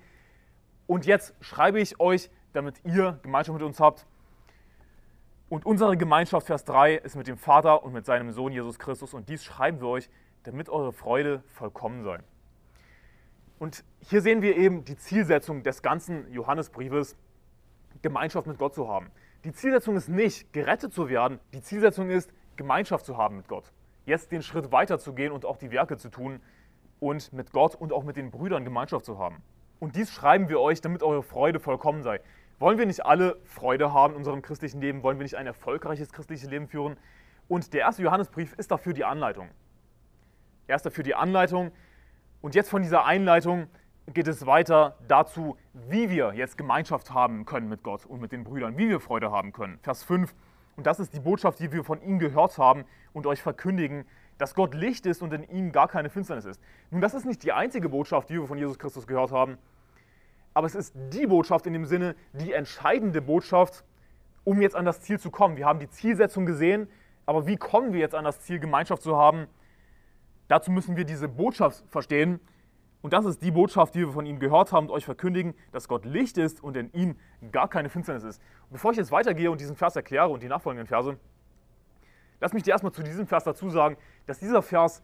Und 0.86 1.06
jetzt 1.06 1.34
schreibe 1.40 1.80
ich 1.80 2.00
euch, 2.00 2.30
damit 2.52 2.80
ihr 2.84 3.18
Gemeinschaft 3.22 3.58
mit 3.58 3.66
uns 3.66 3.80
habt. 3.80 4.06
Und 5.48 5.66
unsere 5.66 5.96
Gemeinschaft, 5.96 6.46
Vers 6.46 6.64
3, 6.64 6.94
ist 6.96 7.16
mit 7.16 7.26
dem 7.26 7.36
Vater 7.36 7.84
und 7.84 7.92
mit 7.92 8.06
seinem 8.06 8.32
Sohn 8.32 8.52
Jesus 8.52 8.78
Christus. 8.78 9.14
Und 9.14 9.28
dies 9.28 9.44
schreiben 9.44 9.80
wir 9.80 9.88
euch, 9.88 10.10
damit 10.44 10.68
eure 10.68 10.92
Freude 10.92 11.42
vollkommen 11.48 12.04
sei. 12.04 12.20
Und 13.58 13.84
hier 14.00 14.20
sehen 14.20 14.42
wir 14.42 14.56
eben 14.56 14.84
die 14.84 14.96
Zielsetzung 14.96 15.62
des 15.62 15.82
ganzen 15.82 16.30
Johannesbriefes, 16.32 17.16
Gemeinschaft 18.02 18.46
mit 18.46 18.58
Gott 18.58 18.74
zu 18.74 18.88
haben. 18.88 19.10
Die 19.44 19.52
Zielsetzung 19.52 19.96
ist 19.96 20.08
nicht, 20.08 20.52
gerettet 20.52 20.92
zu 20.92 21.08
werden, 21.08 21.38
die 21.52 21.62
Zielsetzung 21.62 22.10
ist, 22.10 22.32
Gemeinschaft 22.56 23.04
zu 23.04 23.16
haben 23.16 23.36
mit 23.36 23.48
Gott. 23.48 23.72
Jetzt 24.06 24.32
den 24.32 24.42
Schritt 24.42 24.72
weiter 24.72 24.98
zu 24.98 25.14
gehen 25.14 25.32
und 25.32 25.44
auch 25.44 25.56
die 25.56 25.70
Werke 25.70 25.96
zu 25.96 26.10
tun 26.10 26.40
und 27.00 27.32
mit 27.32 27.52
Gott 27.52 27.74
und 27.74 27.92
auch 27.92 28.04
mit 28.04 28.16
den 28.16 28.30
Brüdern 28.30 28.64
Gemeinschaft 28.64 29.04
zu 29.04 29.18
haben. 29.18 29.42
Und 29.80 29.96
dies 29.96 30.10
schreiben 30.10 30.48
wir 30.48 30.60
euch, 30.60 30.80
damit 30.80 31.02
eure 31.02 31.22
Freude 31.22 31.60
vollkommen 31.60 32.02
sei. 32.02 32.20
Wollen 32.58 32.78
wir 32.78 32.86
nicht 32.86 33.04
alle 33.04 33.38
Freude 33.44 33.92
haben 33.92 34.14
in 34.14 34.18
unserem 34.18 34.42
christlichen 34.42 34.80
Leben? 34.80 35.02
Wollen 35.02 35.18
wir 35.18 35.24
nicht 35.24 35.36
ein 35.36 35.46
erfolgreiches 35.46 36.12
christliches 36.12 36.48
Leben 36.48 36.68
führen? 36.68 36.96
Und 37.48 37.72
der 37.74 37.80
erste 37.80 38.02
Johannesbrief 38.02 38.54
ist 38.54 38.70
dafür 38.70 38.92
die 38.92 39.04
Anleitung. 39.04 39.48
Er 40.66 40.76
ist 40.76 40.86
dafür 40.86 41.04
die 41.04 41.14
Anleitung. 41.14 41.72
Und 42.40 42.54
jetzt 42.54 42.70
von 42.70 42.82
dieser 42.82 43.04
Einleitung 43.04 43.68
geht 44.12 44.28
es 44.28 44.46
weiter 44.46 44.96
dazu, 45.08 45.56
wie 45.72 46.10
wir 46.10 46.34
jetzt 46.34 46.58
Gemeinschaft 46.58 47.12
haben 47.12 47.46
können 47.46 47.68
mit 47.68 47.82
Gott 47.82 48.04
und 48.04 48.20
mit 48.20 48.32
den 48.32 48.44
Brüdern, 48.44 48.76
wie 48.76 48.88
wir 48.88 49.00
Freude 49.00 49.30
haben 49.30 49.52
können. 49.52 49.78
Vers 49.82 50.02
5. 50.04 50.34
Und 50.76 50.86
das 50.86 51.00
ist 51.00 51.14
die 51.14 51.20
Botschaft, 51.20 51.60
die 51.60 51.72
wir 51.72 51.84
von 51.84 52.02
ihm 52.02 52.18
gehört 52.18 52.58
haben 52.58 52.84
und 53.12 53.26
euch 53.26 53.40
verkündigen, 53.40 54.04
dass 54.38 54.54
Gott 54.54 54.74
Licht 54.74 55.06
ist 55.06 55.22
und 55.22 55.32
in 55.32 55.44
ihm 55.44 55.72
gar 55.72 55.88
keine 55.88 56.10
Finsternis 56.10 56.44
ist. 56.44 56.60
Nun, 56.90 57.00
das 57.00 57.14
ist 57.14 57.24
nicht 57.24 57.42
die 57.44 57.52
einzige 57.52 57.88
Botschaft, 57.88 58.28
die 58.30 58.34
wir 58.34 58.46
von 58.46 58.58
Jesus 58.58 58.78
Christus 58.78 59.06
gehört 59.06 59.30
haben, 59.30 59.58
aber 60.54 60.68
es 60.68 60.76
ist 60.76 60.94
die 61.12 61.26
Botschaft 61.26 61.66
in 61.66 61.72
dem 61.72 61.84
Sinne, 61.84 62.14
die 62.32 62.52
entscheidende 62.52 63.20
Botschaft, 63.20 63.84
um 64.44 64.62
jetzt 64.62 64.76
an 64.76 64.84
das 64.84 65.00
Ziel 65.00 65.18
zu 65.18 65.30
kommen. 65.30 65.56
Wir 65.56 65.66
haben 65.66 65.80
die 65.80 65.90
Zielsetzung 65.90 66.46
gesehen, 66.46 66.88
aber 67.26 67.46
wie 67.46 67.56
kommen 67.56 67.92
wir 67.92 68.00
jetzt 68.00 68.14
an 68.14 68.24
das 68.24 68.40
Ziel, 68.40 68.60
Gemeinschaft 68.60 69.02
zu 69.02 69.16
haben? 69.16 69.48
Dazu 70.48 70.70
müssen 70.70 70.96
wir 70.96 71.04
diese 71.04 71.28
Botschaft 71.28 71.84
verstehen. 71.88 72.40
Und 73.02 73.12
das 73.12 73.24
ist 73.24 73.42
die 73.42 73.50
Botschaft, 73.50 73.94
die 73.94 74.00
wir 74.00 74.12
von 74.12 74.24
ihm 74.24 74.38
gehört 74.38 74.72
haben 74.72 74.86
und 74.86 74.92
euch 74.92 75.04
verkündigen, 75.04 75.54
dass 75.72 75.88
Gott 75.88 76.04
Licht 76.04 76.38
ist 76.38 76.62
und 76.62 76.76
in 76.76 76.90
ihm 76.92 77.16
gar 77.52 77.68
keine 77.68 77.88
Finsternis 77.90 78.24
ist. 78.24 78.42
Und 78.62 78.72
bevor 78.72 78.92
ich 78.92 78.96
jetzt 78.96 79.12
weitergehe 79.12 79.50
und 79.50 79.60
diesen 79.60 79.76
Vers 79.76 79.96
erkläre 79.96 80.28
und 80.28 80.42
die 80.42 80.48
nachfolgenden 80.48 80.86
Verse, 80.86 81.18
lass 82.40 82.52
mich 82.52 82.62
dir 82.62 82.70
erstmal 82.70 82.92
zu 82.92 83.02
diesem 83.02 83.26
Vers 83.26 83.44
dazu 83.44 83.68
sagen, 83.68 83.96
dass 84.26 84.38
dieser 84.38 84.62
Vers 84.62 85.02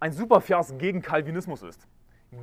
ein 0.00 0.12
super 0.12 0.40
Vers 0.40 0.74
gegen 0.78 1.00
Calvinismus 1.00 1.62
ist 1.62 1.86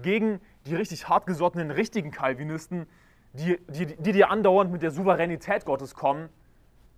gegen 0.02 0.40
die 0.66 0.76
richtig 0.76 1.10
hartgesottenen, 1.10 1.72
richtigen 1.72 2.12
Calvinisten, 2.12 2.86
die, 3.34 3.60
die, 3.68 3.86
die 3.86 4.12
dir 4.12 4.30
andauernd 4.30 4.72
mit 4.72 4.82
der 4.82 4.92
Souveränität 4.92 5.66
Gottes 5.66 5.94
kommen, 5.96 6.30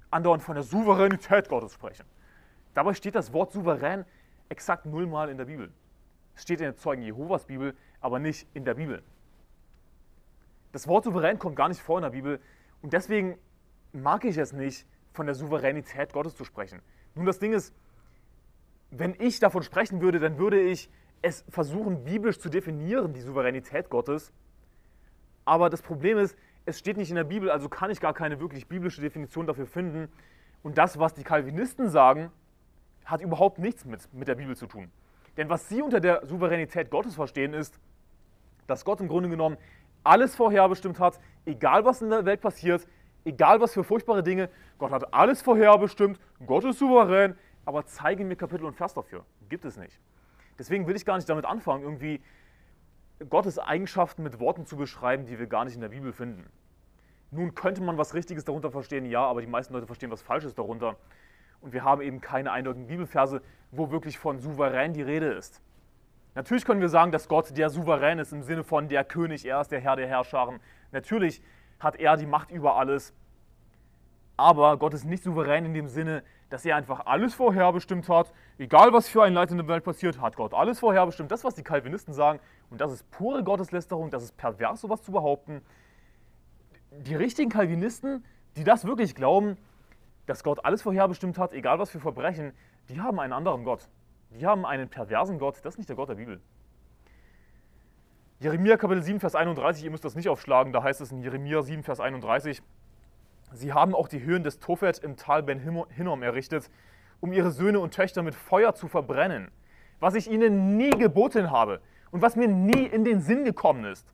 andauernd 0.09 0.43
von 0.43 0.55
der 0.55 0.63
Souveränität 0.63 1.49
Gottes 1.49 1.73
sprechen. 1.73 2.05
Dabei 2.73 2.93
steht 2.93 3.15
das 3.15 3.33
Wort 3.33 3.51
souverän 3.51 4.05
exakt 4.51 4.86
nullmal 4.86 5.29
in 5.29 5.38
der 5.38 5.46
Bibel. 5.46 5.72
Es 6.36 6.43
steht 6.43 6.60
in 6.60 6.65
der 6.65 6.75
Zeugen 6.75 7.01
Jehovas 7.01 7.46
Bibel, 7.46 7.75
aber 8.01 8.20
nicht 8.20 8.48
in 8.53 8.65
der 8.65 8.75
Bibel. 8.75 9.01
Das 10.74 10.88
Wort 10.88 11.05
souverän 11.05 11.39
kommt 11.39 11.55
gar 11.55 11.70
nicht 11.70 11.81
vor 11.81 11.98
in 11.98 12.03
der 12.03 12.12
Bibel 12.12 12.39
und 12.81 12.93
deswegen 12.93 13.38
mag 13.93 14.25
ich 14.25 14.38
es 14.38 14.53
nicht, 14.53 14.86
von 15.13 15.25
der 15.25 15.36
Souveränität 15.36 16.13
Gottes 16.13 16.36
zu 16.36 16.46
sprechen. 16.46 16.81
Nun, 17.15 17.25
das 17.25 17.39
Ding 17.39 17.51
ist, 17.53 17.74
wenn 18.91 19.15
ich 19.20 19.39
davon 19.39 19.63
sprechen 19.63 20.01
würde, 20.01 20.20
dann 20.20 20.38
würde 20.38 20.62
ich 20.62 20.89
es 21.22 21.43
versuchen, 21.50 22.03
biblisch 22.03 22.39
zu 22.39 22.50
definieren, 22.50 23.13
die 23.13 23.22
Souveränität 23.22 23.89
Gottes. 23.89 24.31
Aber 25.43 25.70
das 25.70 25.81
Problem 25.81 26.17
ist, 26.17 26.38
es 26.65 26.79
steht 26.79 26.98
nicht 26.98 27.10
in 27.10 27.15
der 27.15 27.24
Bibel, 27.24 27.50
also 27.50 27.67
kann 27.67 27.91
ich 27.91 28.00
gar 28.00 28.13
keine 28.13 28.39
wirklich 28.39 28.67
biblische 28.67 29.01
Definition 29.01 29.48
dafür 29.48 29.65
finden. 29.65 30.10
Und 30.63 30.77
das, 30.77 31.00
was 31.00 31.13
die 31.13 31.24
Calvinisten 31.24 31.89
sagen, 31.89 32.31
hat 33.11 33.21
überhaupt 33.21 33.59
nichts 33.59 33.85
mit, 33.85 34.11
mit 34.13 34.27
der 34.27 34.35
Bibel 34.35 34.55
zu 34.55 34.67
tun. 34.67 34.89
Denn 35.37 35.49
was 35.49 35.69
sie 35.69 35.81
unter 35.81 35.99
der 35.99 36.25
Souveränität 36.25 36.89
Gottes 36.89 37.15
verstehen, 37.15 37.53
ist, 37.53 37.79
dass 38.67 38.85
Gott 38.85 39.01
im 39.01 39.07
Grunde 39.07 39.29
genommen 39.29 39.57
alles 40.03 40.35
vorherbestimmt 40.35 40.99
hat, 40.99 41.19
egal 41.45 41.85
was 41.85 42.01
in 42.01 42.09
der 42.09 42.25
Welt 42.25 42.41
passiert, 42.41 42.87
egal 43.23 43.61
was 43.61 43.73
für 43.73 43.83
furchtbare 43.83 44.23
Dinge, 44.23 44.49
Gott 44.77 44.91
hat 44.91 45.13
alles 45.13 45.41
vorherbestimmt, 45.41 46.19
Gott 46.45 46.63
ist 46.63 46.79
souverän, 46.79 47.35
aber 47.65 47.85
zeige 47.85 48.25
mir 48.25 48.35
Kapitel 48.35 48.65
und 48.65 48.75
Vers 48.75 48.93
dafür. 48.93 49.25
Gibt 49.49 49.65
es 49.65 49.77
nicht. 49.77 49.99
Deswegen 50.57 50.87
will 50.87 50.95
ich 50.95 51.05
gar 51.05 51.15
nicht 51.17 51.29
damit 51.29 51.45
anfangen, 51.45 51.83
irgendwie 51.83 52.21
Gottes 53.29 53.59
Eigenschaften 53.59 54.23
mit 54.23 54.39
Worten 54.39 54.65
zu 54.65 54.75
beschreiben, 54.75 55.25
die 55.25 55.37
wir 55.37 55.47
gar 55.47 55.65
nicht 55.65 55.75
in 55.75 55.81
der 55.81 55.89
Bibel 55.89 56.11
finden. 56.11 56.49
Nun 57.29 57.55
könnte 57.55 57.81
man 57.81 57.97
was 57.97 58.13
Richtiges 58.13 58.43
darunter 58.45 58.71
verstehen, 58.71 59.05
ja, 59.05 59.23
aber 59.23 59.41
die 59.41 59.47
meisten 59.47 59.73
Leute 59.73 59.85
verstehen 59.85 60.11
was 60.11 60.21
Falsches 60.21 60.55
darunter. 60.55 60.97
Und 61.61 61.73
wir 61.73 61.83
haben 61.83 62.01
eben 62.01 62.21
keine 62.21 62.51
eindeutigen 62.51 62.87
Bibelverse, 62.87 63.41
wo 63.71 63.91
wirklich 63.91 64.17
von 64.17 64.39
souverän 64.39 64.93
die 64.93 65.01
Rede 65.01 65.27
ist. 65.27 65.61
Natürlich 66.33 66.65
können 66.65 66.81
wir 66.81 66.89
sagen, 66.89 67.11
dass 67.11 67.27
Gott 67.27 67.55
der 67.57 67.69
Souverän 67.69 68.19
ist 68.19 68.31
im 68.31 68.41
Sinne 68.41 68.63
von 68.63 68.87
der 68.87 69.03
König, 69.03 69.45
er 69.45 69.61
ist 69.61 69.71
der 69.71 69.81
Herr 69.81 69.95
der 69.95 70.07
Herrscharen. 70.07 70.59
Natürlich 70.91 71.41
hat 71.79 71.97
er 71.97 72.15
die 72.15 72.25
Macht 72.25 72.51
über 72.51 72.77
alles. 72.77 73.13
Aber 74.37 74.77
Gott 74.77 74.93
ist 74.93 75.03
nicht 75.03 75.23
souverän 75.23 75.65
in 75.65 75.73
dem 75.73 75.87
Sinne, 75.87 76.23
dass 76.49 76.65
er 76.65 76.75
einfach 76.75 77.05
alles 77.05 77.33
vorherbestimmt 77.33 78.07
hat. 78.09 78.33
Egal 78.57 78.93
was 78.93 79.07
für 79.07 79.23
ein 79.23 79.33
Leid 79.33 79.51
in 79.51 79.57
der 79.57 79.67
Welt 79.67 79.83
passiert, 79.83 80.21
hat 80.21 80.35
Gott 80.35 80.53
alles 80.53 80.79
vorherbestimmt. 80.79 81.31
Das, 81.31 81.43
was 81.43 81.55
die 81.55 81.63
Calvinisten 81.63 82.13
sagen, 82.13 82.39
und 82.69 82.79
das 82.79 82.91
ist 82.91 83.09
pure 83.11 83.43
Gotteslästerung, 83.43 84.09
das 84.09 84.23
ist 84.23 84.37
pervers, 84.37 84.81
sowas 84.81 85.03
zu 85.03 85.11
behaupten. 85.11 85.61
Die 86.91 87.15
richtigen 87.15 87.49
Calvinisten, 87.49 88.25
die 88.55 88.63
das 88.63 88.85
wirklich 88.85 89.15
glauben, 89.15 89.57
dass 90.25 90.43
Gott 90.43 90.63
alles 90.65 90.81
vorherbestimmt 90.81 91.37
hat, 91.37 91.53
egal 91.53 91.79
was 91.79 91.89
für 91.89 91.99
Verbrechen, 91.99 92.53
die 92.89 93.01
haben 93.01 93.19
einen 93.19 93.33
anderen 93.33 93.63
Gott. 93.63 93.89
Die 94.31 94.45
haben 94.45 94.65
einen 94.65 94.89
perversen 94.89 95.39
Gott, 95.39 95.57
das 95.63 95.73
ist 95.73 95.77
nicht 95.77 95.89
der 95.89 95.95
Gott 95.95 96.09
der 96.09 96.15
Bibel. 96.15 96.41
Jeremia 98.39 98.77
Kapitel 98.77 99.03
7, 99.03 99.19
Vers 99.19 99.35
31, 99.35 99.83
ihr 99.83 99.91
müsst 99.91 100.05
das 100.05 100.15
nicht 100.15 100.29
aufschlagen, 100.29 100.73
da 100.73 100.81
heißt 100.81 101.01
es 101.01 101.11
in 101.11 101.21
Jeremia 101.21 101.61
7, 101.61 101.83
Vers 101.83 101.99
31, 101.99 102.63
Sie 103.53 103.73
haben 103.73 103.93
auch 103.93 104.07
die 104.07 104.23
Höhen 104.23 104.43
des 104.43 104.59
Tophet 104.59 104.99
im 104.99 105.17
Tal 105.17 105.43
Ben 105.43 105.59
Hinnom 105.59 106.23
errichtet, 106.23 106.69
um 107.19 107.33
ihre 107.33 107.51
Söhne 107.51 107.79
und 107.79 107.93
Töchter 107.93 108.23
mit 108.23 108.33
Feuer 108.33 108.73
zu 108.73 108.87
verbrennen, 108.87 109.51
was 109.99 110.15
ich 110.15 110.29
ihnen 110.29 110.77
nie 110.77 110.91
geboten 110.91 111.51
habe 111.51 111.81
und 112.11 112.21
was 112.21 112.35
mir 112.35 112.47
nie 112.47 112.85
in 112.85 113.03
den 113.03 113.19
Sinn 113.19 113.43
gekommen 113.43 113.85
ist. 113.85 114.07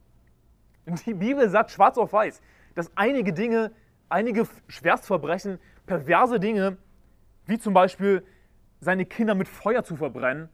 Die 1.05 1.13
Bibel 1.13 1.49
sagt 1.49 1.71
schwarz 1.71 1.97
auf 1.97 2.13
weiß, 2.13 2.41
dass 2.75 2.91
einige 2.95 3.31
Dinge, 3.31 3.71
einige 4.09 4.47
Schwerstverbrechen, 4.67 5.59
perverse 5.87 6.39
Dinge, 6.39 6.77
wie 7.47 7.57
zum 7.57 7.73
Beispiel 7.73 8.23
seine 8.79 9.05
Kinder 9.05 9.33
mit 9.33 9.47
Feuer 9.47 9.83
zu 9.83 9.95
verbrennen, 9.95 10.49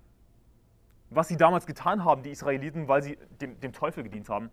was 1.10 1.28
sie 1.28 1.38
damals 1.38 1.66
getan 1.66 2.06
haben, 2.06 2.24
die 2.24 2.32
Israeliten, 2.32 2.88
weil 2.88 3.04
sie 3.04 3.18
dem, 3.42 3.60
dem 3.60 3.74
Teufel 3.74 4.04
gedient 4.04 4.30
haben, 4.30 4.50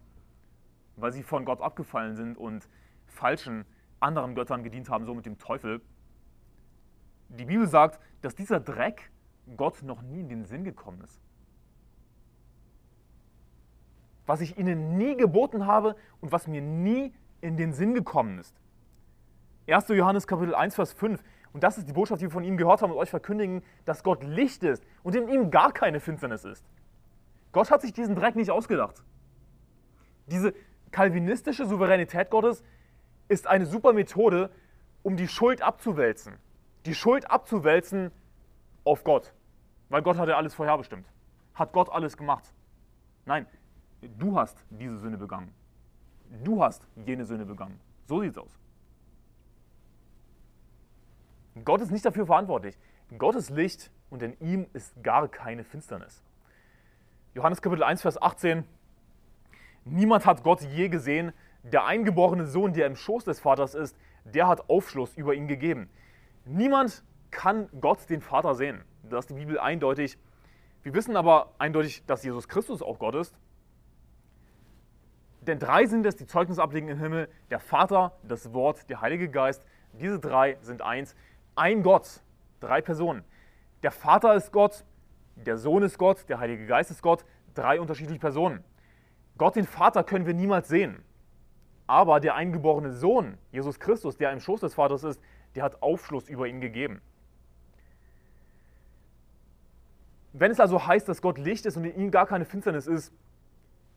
weil 0.96 1.12
sie 1.12 1.22
von 1.22 1.44
Gott 1.44 1.60
abgefallen 1.60 2.16
sind 2.16 2.36
und 2.36 2.68
falschen 3.06 3.64
anderen 4.00 4.34
Göttern 4.34 4.64
gedient 4.64 4.90
haben, 4.90 5.04
so 5.04 5.14
mit 5.14 5.26
dem 5.26 5.38
Teufel. 5.38 5.80
Die 7.28 7.44
Bibel 7.44 7.66
sagt, 7.66 8.00
dass 8.22 8.34
dieser 8.34 8.58
Dreck 8.60 9.10
Gott 9.56 9.82
noch 9.82 10.02
nie 10.02 10.20
in 10.20 10.28
den 10.28 10.44
Sinn 10.44 10.64
gekommen 10.64 11.00
ist. 11.02 11.20
Was 14.26 14.40
ich 14.40 14.58
ihnen 14.58 14.96
nie 14.96 15.16
geboten 15.16 15.66
habe 15.66 15.96
und 16.20 16.32
was 16.32 16.46
mir 16.46 16.60
nie 16.60 17.12
in 17.40 17.56
den 17.56 17.72
Sinn 17.72 17.94
gekommen 17.94 18.38
ist. 18.38 18.54
1. 19.74 19.88
Johannes 19.88 20.26
Kapitel 20.26 20.54
1, 20.54 20.74
Vers 20.74 20.92
5. 20.92 21.22
Und 21.52 21.64
das 21.64 21.78
ist 21.78 21.88
die 21.88 21.92
Botschaft, 21.92 22.20
die 22.20 22.26
wir 22.26 22.30
von 22.30 22.44
ihm 22.44 22.56
gehört 22.56 22.82
haben 22.82 22.92
und 22.92 22.98
euch 22.98 23.10
verkündigen, 23.10 23.62
dass 23.84 24.02
Gott 24.02 24.22
Licht 24.22 24.62
ist 24.62 24.84
und 25.02 25.14
in 25.14 25.28
ihm 25.28 25.50
gar 25.50 25.72
keine 25.72 26.00
Finsternis 26.00 26.44
ist. 26.44 26.64
Gott 27.52 27.70
hat 27.70 27.82
sich 27.82 27.92
diesen 27.92 28.14
Dreck 28.14 28.36
nicht 28.36 28.50
ausgedacht. 28.50 29.02
Diese 30.26 30.54
kalvinistische 30.92 31.66
Souveränität 31.66 32.30
Gottes 32.30 32.62
ist 33.28 33.46
eine 33.46 33.66
super 33.66 33.92
Methode, 33.92 34.50
um 35.02 35.16
die 35.16 35.28
Schuld 35.28 35.62
abzuwälzen. 35.62 36.34
Die 36.86 36.94
Schuld 36.94 37.30
abzuwälzen 37.30 38.12
auf 38.84 39.02
Gott. 39.02 39.34
Weil 39.88 40.02
Gott 40.02 40.18
hat 40.18 40.28
ja 40.28 40.36
alles 40.36 40.54
vorherbestimmt. 40.54 41.06
Hat 41.54 41.72
Gott 41.72 41.90
alles 41.90 42.16
gemacht. 42.16 42.54
Nein, 43.26 43.46
du 44.00 44.36
hast 44.38 44.64
diese 44.70 44.98
Sünde 44.98 45.18
begangen. 45.18 45.52
Du 46.44 46.62
hast 46.62 46.86
jene 47.04 47.24
Sünde 47.24 47.44
begangen. 47.44 47.80
So 48.06 48.20
sieht 48.20 48.30
es 48.30 48.38
aus. 48.38 48.58
Gott 51.64 51.80
ist 51.80 51.90
nicht 51.90 52.04
dafür 52.04 52.26
verantwortlich. 52.26 52.78
Gott 53.18 53.34
ist 53.34 53.50
Licht 53.50 53.90
und 54.08 54.22
in 54.22 54.38
ihm 54.40 54.66
ist 54.72 55.02
gar 55.02 55.28
keine 55.28 55.64
Finsternis. 55.64 56.22
Johannes 57.34 57.62
Kapitel 57.62 57.82
1, 57.82 58.02
Vers 58.02 58.20
18. 58.20 58.64
Niemand 59.84 60.26
hat 60.26 60.42
Gott 60.42 60.60
je 60.62 60.88
gesehen. 60.88 61.32
Der 61.62 61.84
eingeborene 61.86 62.46
Sohn, 62.46 62.72
der 62.72 62.86
im 62.86 62.96
Schoß 62.96 63.24
des 63.24 63.40
Vaters 63.40 63.74
ist, 63.74 63.96
der 64.24 64.46
hat 64.46 64.68
Aufschluss 64.70 65.16
über 65.16 65.34
ihn 65.34 65.48
gegeben. 65.48 65.90
Niemand 66.44 67.04
kann 67.30 67.68
Gott, 67.80 68.08
den 68.08 68.20
Vater, 68.20 68.54
sehen. 68.54 68.82
Das 69.02 69.24
ist 69.24 69.30
die 69.30 69.34
Bibel 69.34 69.58
eindeutig. 69.58 70.18
Wir 70.82 70.94
wissen 70.94 71.16
aber 71.16 71.52
eindeutig, 71.58 72.04
dass 72.06 72.24
Jesus 72.24 72.48
Christus 72.48 72.82
auch 72.82 72.98
Gott 72.98 73.14
ist. 73.14 73.36
Denn 75.42 75.58
drei 75.58 75.86
sind 75.86 76.06
es, 76.06 76.16
die 76.16 76.26
Zeugnis 76.26 76.58
ablegen 76.58 76.88
im 76.88 76.98
Himmel: 76.98 77.28
der 77.50 77.60
Vater, 77.60 78.12
das 78.22 78.52
Wort, 78.52 78.88
der 78.90 79.00
Heilige 79.00 79.28
Geist. 79.28 79.64
Diese 79.92 80.20
drei 80.20 80.58
sind 80.62 80.82
eins. 80.82 81.14
Ein 81.60 81.82
Gott, 81.82 82.22
drei 82.60 82.80
Personen. 82.80 83.22
Der 83.82 83.90
Vater 83.90 84.34
ist 84.34 84.50
Gott, 84.50 84.82
der 85.36 85.58
Sohn 85.58 85.82
ist 85.82 85.98
Gott, 85.98 86.26
der 86.30 86.38
Heilige 86.38 86.64
Geist 86.64 86.90
ist 86.90 87.02
Gott. 87.02 87.26
Drei 87.54 87.78
unterschiedliche 87.78 88.18
Personen. 88.18 88.64
Gott, 89.36 89.56
den 89.56 89.66
Vater, 89.66 90.02
können 90.02 90.24
wir 90.24 90.32
niemals 90.32 90.68
sehen. 90.68 91.04
Aber 91.86 92.18
der 92.18 92.34
eingeborene 92.34 92.92
Sohn, 92.92 93.36
Jesus 93.52 93.78
Christus, 93.78 94.16
der 94.16 94.32
im 94.32 94.40
Schoß 94.40 94.60
des 94.60 94.72
Vaters 94.72 95.04
ist, 95.04 95.20
der 95.54 95.62
hat 95.62 95.82
Aufschluss 95.82 96.30
über 96.30 96.48
ihn 96.48 96.62
gegeben. 96.62 97.02
Wenn 100.32 100.52
es 100.52 100.60
also 100.60 100.86
heißt, 100.86 101.06
dass 101.10 101.20
Gott 101.20 101.36
Licht 101.36 101.66
ist 101.66 101.76
und 101.76 101.84
in 101.84 101.94
ihm 101.94 102.10
gar 102.10 102.26
keine 102.26 102.46
Finsternis 102.46 102.86
ist, 102.86 103.12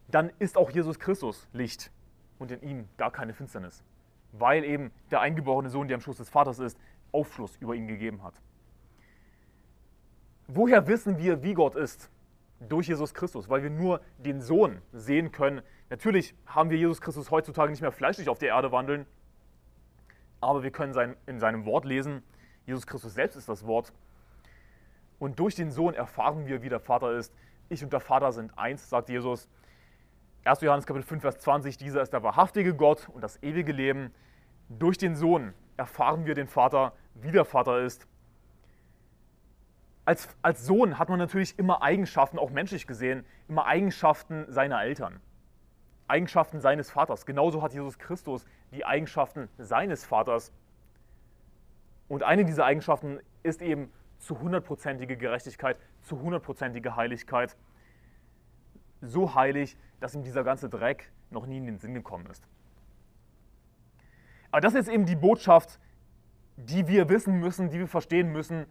dann 0.10 0.34
ist 0.38 0.58
auch 0.58 0.70
Jesus 0.70 1.00
Christus 1.00 1.48
Licht 1.54 1.94
und 2.40 2.52
in 2.52 2.62
ihm 2.62 2.90
gar 2.98 3.12
keine 3.12 3.34
Finsternis, 3.34 3.86
weil 4.34 4.66
eben 4.66 4.92
der 5.12 5.22
eingeborene 5.22 5.70
Sohn, 5.70 5.88
der 5.88 5.96
im 5.96 6.02
Schoß 6.02 6.18
des 6.18 6.30
Vaters 6.30 6.60
ist, 6.60 6.78
Aufschluss 7.14 7.56
über 7.58 7.76
ihn 7.76 7.88
gegeben 7.88 8.24
hat. 8.24 8.34
Woher 10.48 10.88
wissen 10.88 11.18
wir, 11.18 11.42
wie 11.42 11.54
Gott 11.54 11.76
ist? 11.76 12.10
Durch 12.60 12.88
Jesus 12.88 13.14
Christus, 13.14 13.50
weil 13.50 13.64
wir 13.64 13.70
nur 13.70 14.02
den 14.18 14.42
Sohn 14.42 14.82
sehen 14.92 15.32
können. 15.32 15.62
Natürlich 15.90 16.36
haben 16.46 16.70
wir 16.70 16.78
Jesus 16.78 17.02
Christus 17.02 17.32
heutzutage 17.32 17.72
nicht 17.72 17.82
mehr 17.82 17.92
fleischlich 17.92 18.30
auf 18.30 18.40
der 18.40 18.50
Erde 18.50 18.72
wandeln, 18.72 19.06
aber 20.42 20.64
wir 20.64 20.72
können 20.72 20.94
sein, 20.94 21.16
in 21.26 21.40
seinem 21.40 21.66
Wort 21.66 21.86
lesen. 21.86 22.24
Jesus 22.66 22.86
Christus 22.86 23.14
selbst 23.14 23.36
ist 23.36 23.48
das 23.48 23.66
Wort. 23.66 23.94
Und 25.20 25.40
durch 25.40 25.56
den 25.56 25.72
Sohn 25.72 25.94
erfahren 25.94 26.46
wir, 26.46 26.62
wie 26.62 26.70
der 26.70 26.80
Vater 26.80 27.18
ist. 27.18 27.34
Ich 27.70 27.84
und 27.84 27.94
der 27.94 28.02
Vater 28.02 28.32
sind 28.32 28.58
eins, 28.58 28.90
sagt 28.90 29.10
Jesus. 29.10 29.48
1. 30.44 30.62
Johannes 30.62 30.86
Kapitel 30.86 31.08
5, 31.08 31.22
Vers 31.22 31.40
20, 31.40 31.78
dieser 31.78 32.02
ist 32.02 32.12
der 32.12 32.24
wahrhaftige 32.24 32.76
Gott 32.76 33.08
und 33.10 33.22
das 33.22 33.42
ewige 33.42 33.72
Leben. 33.72 34.14
Durch 34.68 34.98
den 34.98 35.16
Sohn 35.16 35.54
erfahren 35.78 36.26
wir 36.26 36.36
den 36.36 36.48
Vater, 36.48 36.94
wie 37.16 37.32
der 37.32 37.46
Vater 37.46 37.80
ist. 37.82 38.08
Als, 40.06 40.28
als 40.42 40.66
Sohn 40.66 41.00
hat 41.00 41.10
man 41.10 41.20
natürlich 41.20 41.58
immer 41.58 41.82
Eigenschaften, 41.82 42.38
auch 42.38 42.50
menschlich 42.50 42.88
gesehen, 42.88 43.26
immer 43.48 43.66
Eigenschaften 43.66 44.46
seiner 44.52 44.82
Eltern. 44.82 45.22
Eigenschaften 46.08 46.60
seines 46.60 46.92
Vaters. 46.92 47.26
Genauso 47.26 47.62
hat 47.62 47.74
Jesus 47.74 47.98
Christus 47.98 48.46
die 48.72 48.86
Eigenschaften 48.86 49.48
seines 49.58 50.04
Vaters. 50.04 50.52
Und 52.10 52.24
eine 52.24 52.44
dieser 52.44 52.66
Eigenschaften 52.66 53.20
ist 53.44 53.62
eben 53.62 53.92
zu 54.20 54.40
hundertprozentige 54.40 55.18
Gerechtigkeit, 55.18 55.78
zu 56.02 56.20
hundertprozentige 56.22 56.96
Heiligkeit. 56.96 57.56
So 59.02 59.36
heilig, 59.36 59.78
dass 60.00 60.16
ihm 60.16 60.24
dieser 60.24 60.44
ganze 60.44 60.70
Dreck 60.70 61.12
noch 61.30 61.46
nie 61.46 61.58
in 61.58 61.66
den 61.66 61.78
Sinn 61.78 61.94
gekommen 61.94 62.26
ist. 62.28 62.48
Aber 64.54 64.62
das 64.62 64.76
ist 64.76 64.88
eben 64.88 65.08
die 65.08 65.16
Botschaft, 65.16 65.80
die 66.58 66.88
wir 66.88 67.10
wissen 67.10 67.40
müssen, 67.40 67.72
die 67.72 67.80
wir 67.80 67.88
verstehen 67.88 68.32
müssen, 68.32 68.68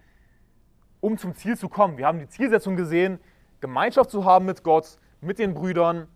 um 1.00 1.18
zum 1.18 1.34
Ziel 1.34 1.58
zu 1.58 1.68
kommen. 1.68 1.98
Wir 1.98 2.06
haben 2.06 2.20
die 2.20 2.28
Zielsetzung 2.28 2.76
gesehen, 2.76 3.18
Gemeinschaft 3.60 4.08
zu 4.08 4.24
haben 4.24 4.44
mit 4.44 4.62
Gott, 4.62 4.96
mit 5.20 5.40
den 5.40 5.54
Brüdern, 5.54 6.06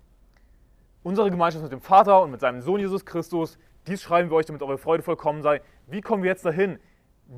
unsere 1.03 1.33
Gemeinschaft 1.33 1.65
mit 1.65 1.73
dem 1.73 1.81
Vater 1.81 2.23
und 2.23 2.31
mit 2.31 2.41
seinem 2.41 2.63
Sohn 2.63 2.79
Jesus 2.79 3.05
Christus. 3.05 3.59
Dies 3.89 4.01
schreiben 4.03 4.31
wir 4.31 4.37
euch, 4.37 4.47
damit 4.47 4.63
eure 4.63 4.79
Freude 4.79 5.03
vollkommen 5.03 5.43
sei. 5.43 5.61
Wie 5.89 6.01
kommen 6.01 6.23
wir 6.23 6.31
jetzt 6.31 6.45
dahin? 6.45 6.79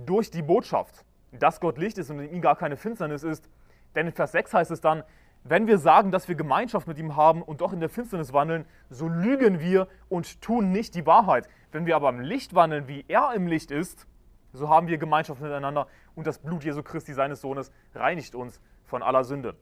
Durch 0.05 0.31
die 0.31 0.43
Botschaft, 0.43 1.07
dass 1.33 1.61
Gott 1.61 1.79
Licht 1.79 1.97
ist 1.97 2.11
und 2.11 2.19
in 2.19 2.31
ihm 2.31 2.43
gar 2.43 2.57
keine 2.57 2.77
Finsternis 2.77 3.23
ist. 3.23 3.49
Denn 3.95 4.07
in 4.07 4.13
Vers 4.13 4.33
6 4.33 4.53
heißt 4.53 4.71
es 4.71 4.83
dann, 4.83 5.03
wenn 5.49 5.67
wir 5.67 5.79
sagen, 5.79 6.11
dass 6.11 6.29
wir 6.29 6.35
Gemeinschaft 6.35 6.87
mit 6.87 6.99
ihm 6.99 7.17
haben 7.17 7.43
und 7.43 7.61
doch 7.61 7.73
in 7.73 7.81
der 7.81 7.89
Finsternis 7.89 8.33
wandeln, 8.33 8.65
so 8.91 9.09
lügen 9.09 9.61
wir 9.61 9.89
und 10.09 10.41
tun 10.43 10.73
nicht 10.73 10.95
die 10.95 11.07
Wahrheit. 11.07 11.49
Wenn 11.73 11.87
wir 11.87 11.97
aber 11.97 12.09
im 12.11 12.21
Licht 12.21 12.55
wandeln, 12.55 12.89
wie 12.89 13.05
er 13.09 13.33
im 13.35 13.47
Licht 13.47 13.71
ist, 13.71 14.07
so 14.53 14.69
haben 14.69 14.89
wir 14.89 14.99
Gemeinschaft 14.99 15.41
miteinander 15.41 15.87
und 16.15 16.27
das 16.27 16.39
Blut 16.39 16.65
Jesu 16.65 16.83
Christi, 16.83 17.13
seines 17.13 17.41
Sohnes, 17.41 17.71
reinigt 17.95 18.35
uns 18.35 18.61
von 18.85 19.03
aller 19.03 19.25
Sünde. 19.25 19.55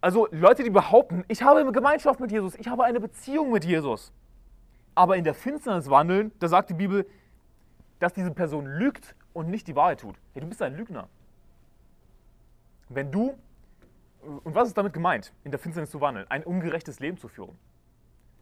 Also 0.00 0.28
Leute, 0.30 0.62
die 0.62 0.70
behaupten, 0.70 1.24
ich 1.28 1.42
habe 1.42 1.70
Gemeinschaft 1.72 2.20
mit 2.20 2.30
Jesus, 2.30 2.54
ich 2.54 2.68
habe 2.68 2.84
eine 2.84 3.00
Beziehung 3.00 3.50
mit 3.50 3.64
Jesus, 3.64 4.12
aber 4.94 5.16
in 5.16 5.24
der 5.24 5.34
Finsternis 5.34 5.90
wandeln, 5.90 6.30
da 6.38 6.48
sagt 6.48 6.70
die 6.70 6.74
Bibel, 6.74 7.06
dass 7.98 8.12
diese 8.12 8.30
Person 8.30 8.66
lügt 8.66 9.16
und 9.32 9.48
nicht 9.48 9.66
die 9.66 9.74
Wahrheit 9.74 10.00
tut. 10.00 10.16
Hey, 10.32 10.40
du 10.40 10.48
bist 10.48 10.62
ein 10.62 10.76
Lügner. 10.76 11.08
Wenn 12.88 13.10
du, 13.10 13.36
und 14.22 14.54
was 14.54 14.68
ist 14.68 14.76
damit 14.76 14.92
gemeint, 14.92 15.32
in 15.44 15.50
der 15.50 15.58
Finsternis 15.58 15.90
zu 15.90 16.00
wandeln? 16.00 16.26
Ein 16.28 16.44
ungerechtes 16.44 17.00
Leben 17.00 17.18
zu 17.18 17.28
führen. 17.28 17.56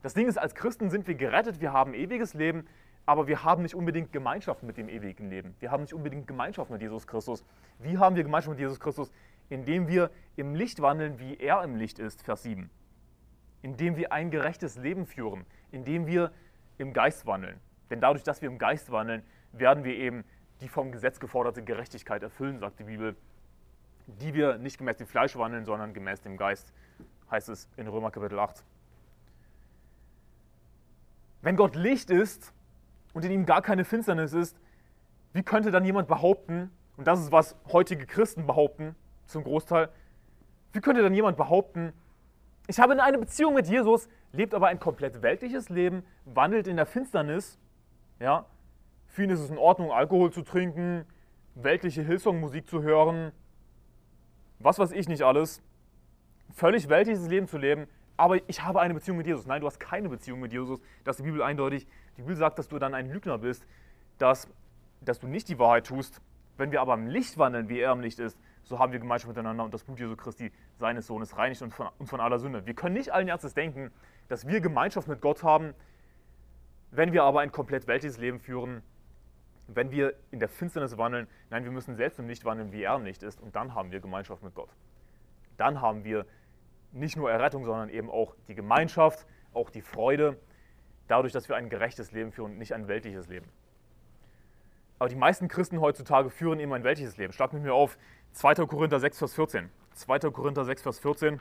Das 0.03 0.15
Ding 0.15 0.29
ist, 0.29 0.39
als 0.39 0.55
Christen 0.55 0.91
sind 0.91 1.07
wir 1.07 1.15
gerettet, 1.15 1.61
wir 1.61 1.73
haben 1.73 1.95
ewiges 1.95 2.35
Leben, 2.35 2.67
aber 3.07 3.27
wir 3.27 3.45
haben 3.45 3.63
nicht 3.63 3.75
unbedingt 3.75 4.13
Gemeinschaft 4.13 4.63
mit 4.63 4.77
dem 4.77 4.89
ewigen 4.89 5.31
Leben. 5.31 5.55
Wir 5.61 5.71
haben 5.71 5.83
nicht 5.83 5.95
unbedingt 5.95 6.27
Gemeinschaft 6.27 6.71
mit 6.71 6.83
Jesus 6.83 7.07
Christus. 7.07 7.45
Wie 7.79 7.99
haben 7.99 8.17
wir 8.17 8.25
Gemeinschaft 8.25 8.51
mit 8.51 8.59
Jesus 8.59 8.81
Christus? 8.81 9.13
Indem 9.49 9.87
wir 9.87 10.11
im 10.35 10.55
Licht 10.55 10.83
wandeln, 10.83 11.19
wie 11.21 11.37
er 11.37 11.63
im 11.63 11.77
Licht 11.77 11.99
ist, 11.99 12.23
Vers 12.23 12.43
7. 12.43 12.69
Indem 13.63 13.97
wir 13.97 14.13
ein 14.13 14.31
gerechtes 14.31 14.77
Leben 14.77 15.07
führen, 15.07 15.45
indem 15.71 16.07
wir 16.07 16.33
im 16.79 16.93
Geist 16.93 17.27
wandeln. 17.27 17.61
Denn 17.91 18.01
dadurch, 18.01 18.25
dass 18.25 18.43
wir 18.43 18.49
im 18.49 18.59
Geist 18.59 18.91
wandeln, 18.91 19.23
werden 19.53 19.85
wir 19.85 19.95
eben 19.95 20.25
die 20.61 20.69
vom 20.69 20.91
Gesetz 20.91 21.21
geforderte 21.21 21.63
Gerechtigkeit 21.63 22.23
erfüllen, 22.23 22.59
sagt 22.59 22.81
die 22.81 22.85
Bibel, 22.85 23.17
die 24.07 24.35
wir 24.35 24.59
nicht 24.59 24.79
gemäß 24.79 24.97
dem 24.97 25.07
Fleisch 25.07 25.37
wandeln, 25.37 25.65
sondern 25.65 25.93
gemäß 25.93 26.21
dem 26.21 26.37
Geist, 26.37 26.73
heißt 27.31 27.49
es 27.49 27.69
in 27.77 27.89
Römer 27.89 28.11
Kapitel 28.11 28.39
8. 28.39 28.65
Wenn 31.43 31.57
Gott 31.57 31.77
Licht 31.77 32.11
ist, 32.11 32.53
und 33.17 33.25
in 33.25 33.31
ihm 33.31 33.47
gar 33.47 33.63
keine 33.63 33.87
Finsternis 33.87 34.35
ist, 34.35 34.61
wie 35.33 35.43
könnte 35.43 35.71
dann 35.71 35.87
jemand 35.87 36.07
behaupten, 36.07 36.71
und 36.99 37.07
das 37.07 37.19
ist 37.19 37.33
was 37.33 37.57
heutige 37.73 38.05
Christen 38.05 38.47
behaupten, 38.47 38.95
zum 39.25 39.43
Großteil, 39.43 39.89
wie 40.73 40.81
könnte 40.81 41.03
dann 41.03 41.15
jemand 41.15 41.39
behaupten, 41.39 41.95
ich 42.67 42.79
habe 42.79 43.01
eine 43.03 43.19
Beziehung 43.19 43.55
mit 43.55 43.69
Jesus, 43.69 44.09
lebt 44.33 44.53
aber 44.53 44.67
ein 44.67 44.79
komplett 44.79 45.23
weltliches 45.23 45.71
Leben, 45.71 46.05
wandelt 46.27 46.67
in 46.67 46.77
der 46.77 46.85
Finsternis, 46.85 47.59
ja, 48.21 48.45
für 49.07 49.25
ihn 49.25 49.31
ist 49.31 49.41
es 49.41 49.49
in 49.49 49.57
Ordnung, 49.57 49.93
Alkohol 49.93 50.31
zu 50.31 50.43
trinken, 50.43 51.07
weltliche 51.55 52.03
Hillsong-Musik 52.03 52.69
zu 52.69 52.83
hören, 52.83 53.33
was 54.59 54.79
weiß 54.79 54.93
ich 54.93 55.09
nicht 55.09 55.23
alles, 55.23 55.63
völlig 56.55 56.89
weltliches 56.89 57.29
Leben 57.29 57.47
zu 57.47 57.59
leben, 57.59 57.87
aber 58.17 58.37
ich 58.49 58.63
habe 58.63 58.81
eine 58.81 58.95
Beziehung 58.95 59.19
mit 59.19 59.27
Jesus. 59.27 59.47
Nein, 59.47 59.61
du 59.61 59.67
hast 59.67 59.79
keine 59.79 60.09
Beziehung 60.09 60.41
mit 60.41 60.53
Jesus. 60.53 60.81
Das 61.05 61.17
ist 61.17 61.25
die 61.25 61.31
Bibel 61.31 61.43
eindeutig. 61.43 61.87
Die 62.17 62.23
Bibel 62.23 62.37
sagt, 62.37 62.59
dass 62.59 62.69
du 62.69 62.79
dann 62.79 62.95
ein 62.95 63.11
Lügner 63.11 63.39
bist, 63.39 63.67
dass, 64.19 64.49
dass 65.03 65.21
du 65.21 65.27
nicht 65.27 65.49
die 65.49 65.59
Wahrheit 65.59 65.87
tust. 65.87 66.21
Wenn 66.57 66.73
wir 66.73 66.81
aber 66.81 66.95
im 66.95 67.07
Licht 67.07 67.37
wandeln, 67.37 67.69
wie 67.69 67.81
er 67.81 67.93
im 67.93 68.01
Licht 68.01 68.19
ist, 68.19 68.39
so 68.63 68.79
haben 68.79 68.93
wir 68.93 68.99
Gemeinschaft 68.99 69.29
miteinander 69.29 69.65
und 69.65 69.75
das 69.75 69.85
Blut 69.85 70.01
Jesu 70.01 70.17
Christi, 70.17 70.51
seines 70.79 71.07
Sohnes, 71.07 71.37
reinigt 71.37 71.61
uns 71.63 71.75
von, 71.75 71.89
uns 71.99 72.09
von 72.09 72.21
aller 72.21 72.39
Sünde. 72.39 72.65
Wir 72.65 72.75
können 72.75 72.95
nicht 72.95 73.13
allen 73.13 73.29
Ernstes 73.29 73.55
denken, 73.55 73.93
dass 74.29 74.49
wir 74.49 74.61
Gemeinschaft 74.61 75.07
mit 75.09 75.21
Gott 75.21 75.43
haben, 75.43 75.75
wenn 76.91 77.13
wir 77.13 77.25
aber 77.25 77.41
ein 77.41 77.53
komplett 77.53 77.87
weltliches 77.87 78.19
Leben 78.19 78.41
führen, 78.41 78.83
wenn 79.69 79.91
wir 79.91 80.15
in 80.31 80.39
der 80.39 80.49
Finsternis 80.49 80.97
wandeln. 80.97 81.27
Nein, 81.51 81.65
wir 81.65 81.71
müssen 81.71 81.97
selbst 81.97 82.19
im 82.19 82.29
Licht 82.29 82.45
wandeln, 82.45 82.73
wie 82.73 82.83
er 82.83 82.97
im 82.97 83.05
Licht 83.05 83.23
ist 83.23 83.41
und 83.41 83.57
dann 83.57 83.75
haben 83.75 83.91
wir 83.91 84.01
Gemeinschaft 84.01 84.43
mit 84.43 84.55
Gott. 84.55 84.71
Dann 85.57 85.81
haben 85.81 86.05
wir 86.05 86.27
nicht 86.93 87.17
nur 87.17 87.31
Errettung, 87.31 87.65
sondern 87.65 87.89
eben 87.89 88.11
auch 88.11 88.35
die 88.49 88.55
Gemeinschaft, 88.55 89.27
auch 89.53 89.71
die 89.71 89.83
Freude, 89.83 90.39
dadurch, 91.09 91.33
dass 91.33 91.49
wir 91.49 91.57
ein 91.57 91.69
gerechtes 91.69 92.13
Leben 92.13 92.33
führen 92.33 92.53
und 92.53 92.59
nicht 92.59 92.75
ein 92.75 92.89
weltliches 92.89 93.29
Leben. 93.29 93.47
Aber 94.99 95.09
die 95.09 95.17
meisten 95.17 95.49
Christen 95.49 95.81
heutzutage 95.81 96.31
führen 96.31 96.59
eben 96.59 96.73
ein 96.73 96.85
weltliches 96.85 97.17
Leben. 97.17 97.33
Schlag 97.33 97.53
mit 97.53 97.63
mir 97.63 97.75
auf 97.75 97.99
2. 98.33 98.55
Korinther 98.67 98.99
6, 98.99 99.19
Vers 99.19 99.35
14. 99.35 99.71
2. 99.93 100.19
Korinther 100.31 100.65
6, 100.65 100.83
Vers 100.83 100.99
14. 101.01 101.41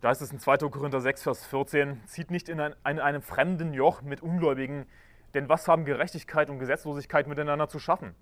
Da 0.00 0.10
ist 0.10 0.22
es 0.22 0.32
in 0.32 0.38
2. 0.38 0.58
Korinther 0.70 1.00
6, 1.00 1.22
Vers 1.22 1.44
14, 1.46 2.00
zieht 2.06 2.30
nicht 2.30 2.48
in, 2.48 2.58
ein, 2.58 2.74
in 2.86 2.98
einem 2.98 3.20
fremden 3.20 3.74
Joch 3.74 4.00
mit 4.00 4.22
Ungläubigen, 4.22 4.86
denn 5.34 5.48
was 5.48 5.68
haben 5.68 5.84
Gerechtigkeit 5.84 6.48
und 6.48 6.58
Gesetzlosigkeit 6.58 7.26
miteinander 7.26 7.68
zu 7.68 7.78
schaffen? 7.78 8.14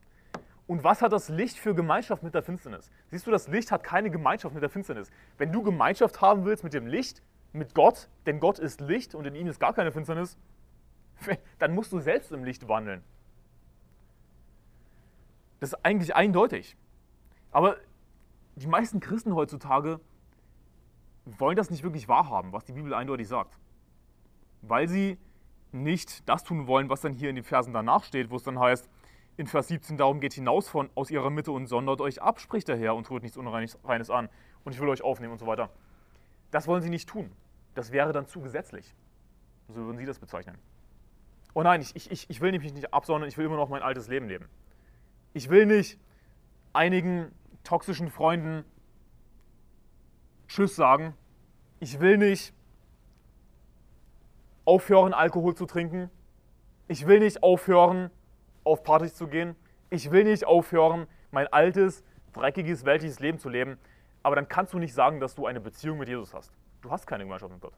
Und 0.67 0.85
was 0.85 1.01
hat 1.01 1.13
das 1.13 1.29
Licht 1.29 1.57
für 1.59 1.75
Gemeinschaft 1.75 2.23
mit 2.23 2.35
der 2.35 2.43
Finsternis? 2.43 2.91
Siehst 3.11 3.27
du, 3.27 3.31
das 3.31 3.49
Licht 3.49 3.71
hat 3.71 3.85
keine 3.85 4.11
Gemeinschaft 4.11 4.55
mit 4.55 4.63
der 4.63 4.69
Finsternis. 4.69 5.11
Wenn 5.39 5.53
du 5.53 5.63
Gemeinschaft 5.63 6.21
haben 6.21 6.45
willst 6.45 6.63
mit 6.65 6.75
dem 6.75 6.87
Licht, 6.87 7.23
mit 7.53 7.75
Gott, 7.75 8.09
denn 8.27 8.41
Gott 8.41 8.59
ist 8.59 8.81
Licht 8.81 9.15
und 9.15 9.27
in 9.27 9.35
ihm 9.35 9.47
ist 9.47 9.61
gar 9.61 9.73
keine 9.73 9.93
Finsternis, 9.93 10.37
dann 11.59 11.75
musst 11.75 11.93
du 11.93 12.01
selbst 12.01 12.33
im 12.33 12.45
Licht 12.45 12.69
wandeln. 12.69 13.03
Das 15.61 15.71
ist 15.73 15.85
eigentlich 15.85 16.15
eindeutig. 16.15 16.77
Aber 17.51 17.77
die 18.57 18.67
meisten 18.67 19.01
Christen 19.01 19.35
heutzutage 19.35 20.01
wollen 21.39 21.57
das 21.57 21.71
nicht 21.71 21.83
wirklich 21.83 22.09
wahrhaben, 22.09 22.53
was 22.53 22.65
die 22.65 22.73
Bibel 22.73 22.95
eindeutig 22.95 23.29
sagt. 23.29 23.59
Weil 24.63 24.89
sie 24.89 25.19
nicht 25.73 26.29
das 26.29 26.45
tun 26.45 26.67
wollen, 26.67 26.89
was 26.89 27.01
dann 27.01 27.13
hier 27.13 27.29
in 27.31 27.37
den 27.37 27.45
Versen 27.45 27.73
danach 27.73 28.05
steht, 28.05 28.31
wo 28.31 28.37
es 28.37 28.43
dann 28.43 28.59
heißt, 28.59 28.89
in 29.37 29.47
Vers 29.47 29.69
17, 29.69 29.97
darum 29.97 30.19
geht 30.21 30.33
hinaus 30.33 30.69
von, 30.69 30.91
aus 30.95 31.11
ihrer 31.11 31.31
Mitte 31.31 31.53
und 31.53 31.67
sondert 31.69 32.01
euch 32.01 32.21
ab, 32.21 32.41
spricht 32.41 32.67
der 32.67 32.77
Herr, 32.77 32.97
und 32.97 33.07
tut 33.07 33.23
nichts 33.23 33.37
Unreines 33.37 34.11
an. 34.11 34.29
Und 34.65 34.73
ich 34.73 34.81
will 34.81 34.89
euch 34.89 35.03
aufnehmen 35.03 35.33
und 35.33 35.39
so 35.39 35.47
weiter. 35.47 35.71
Das 36.51 36.67
wollen 36.67 36.83
sie 36.83 36.91
nicht 36.91 37.09
tun. 37.09 37.31
Das 37.75 37.93
wäre 37.93 38.13
dann 38.13 38.27
zu 38.27 38.41
gesetzlich. 38.41 38.95
So 39.69 39.85
würden 39.85 39.99
sie 39.99 40.07
das 40.07 40.19
bezeichnen. 40.19 40.59
Oh 41.55 41.63
nein, 41.63 41.81
ich, 41.81 42.11
ich, 42.11 42.29
ich 42.29 42.41
will 42.41 42.51
nämlich 42.51 42.73
nicht 42.73 42.93
absondern, 42.93 43.29
ich 43.29 43.39
will 43.39 43.47
immer 43.47 43.57
noch 43.57 43.69
mein 43.69 43.83
altes 43.83 44.09
Leben 44.09 44.29
leben. 44.29 44.49
Ich 45.35 45.51
will 45.51 45.67
nicht 45.67 46.01
einigen 46.73 47.31
toxischen 47.63 48.11
Freunden 48.11 48.65
Tschüss 50.49 50.75
sagen. 50.75 51.15
Ich 51.79 52.01
will 52.01 52.19
nicht 52.19 52.53
aufhören, 54.65 55.15
Alkohol 55.15 55.55
zu 55.55 55.67
trinken. 55.67 56.11
Ich 56.89 57.07
will 57.07 57.21
nicht 57.21 57.43
aufhören, 57.43 58.11
auf 58.65 58.83
Partys 58.83 59.15
zu 59.15 59.29
gehen. 59.29 59.55
Ich 59.91 60.11
will 60.11 60.25
nicht 60.25 60.47
aufhören, 60.47 61.07
mein 61.31 61.47
altes, 61.53 62.03
dreckiges, 62.33 62.85
weltliches 62.85 63.21
Leben 63.21 63.39
zu 63.39 63.49
leben. 63.49 63.79
Aber 64.23 64.37
dann 64.37 64.49
kannst 64.49 64.73
du 64.73 64.79
nicht 64.79 64.95
sagen, 64.95 65.21
dass 65.21 65.35
du 65.35 65.47
eine 65.47 65.61
Beziehung 65.61 65.99
mit 65.99 66.09
Jesus 66.09 66.35
hast. 66.35 66.53
Du 66.83 66.91
hast 66.91 67.07
keine 67.07 67.25
Gemeinschaft 67.25 67.53
mit 67.53 67.61
Gott. 67.61 67.75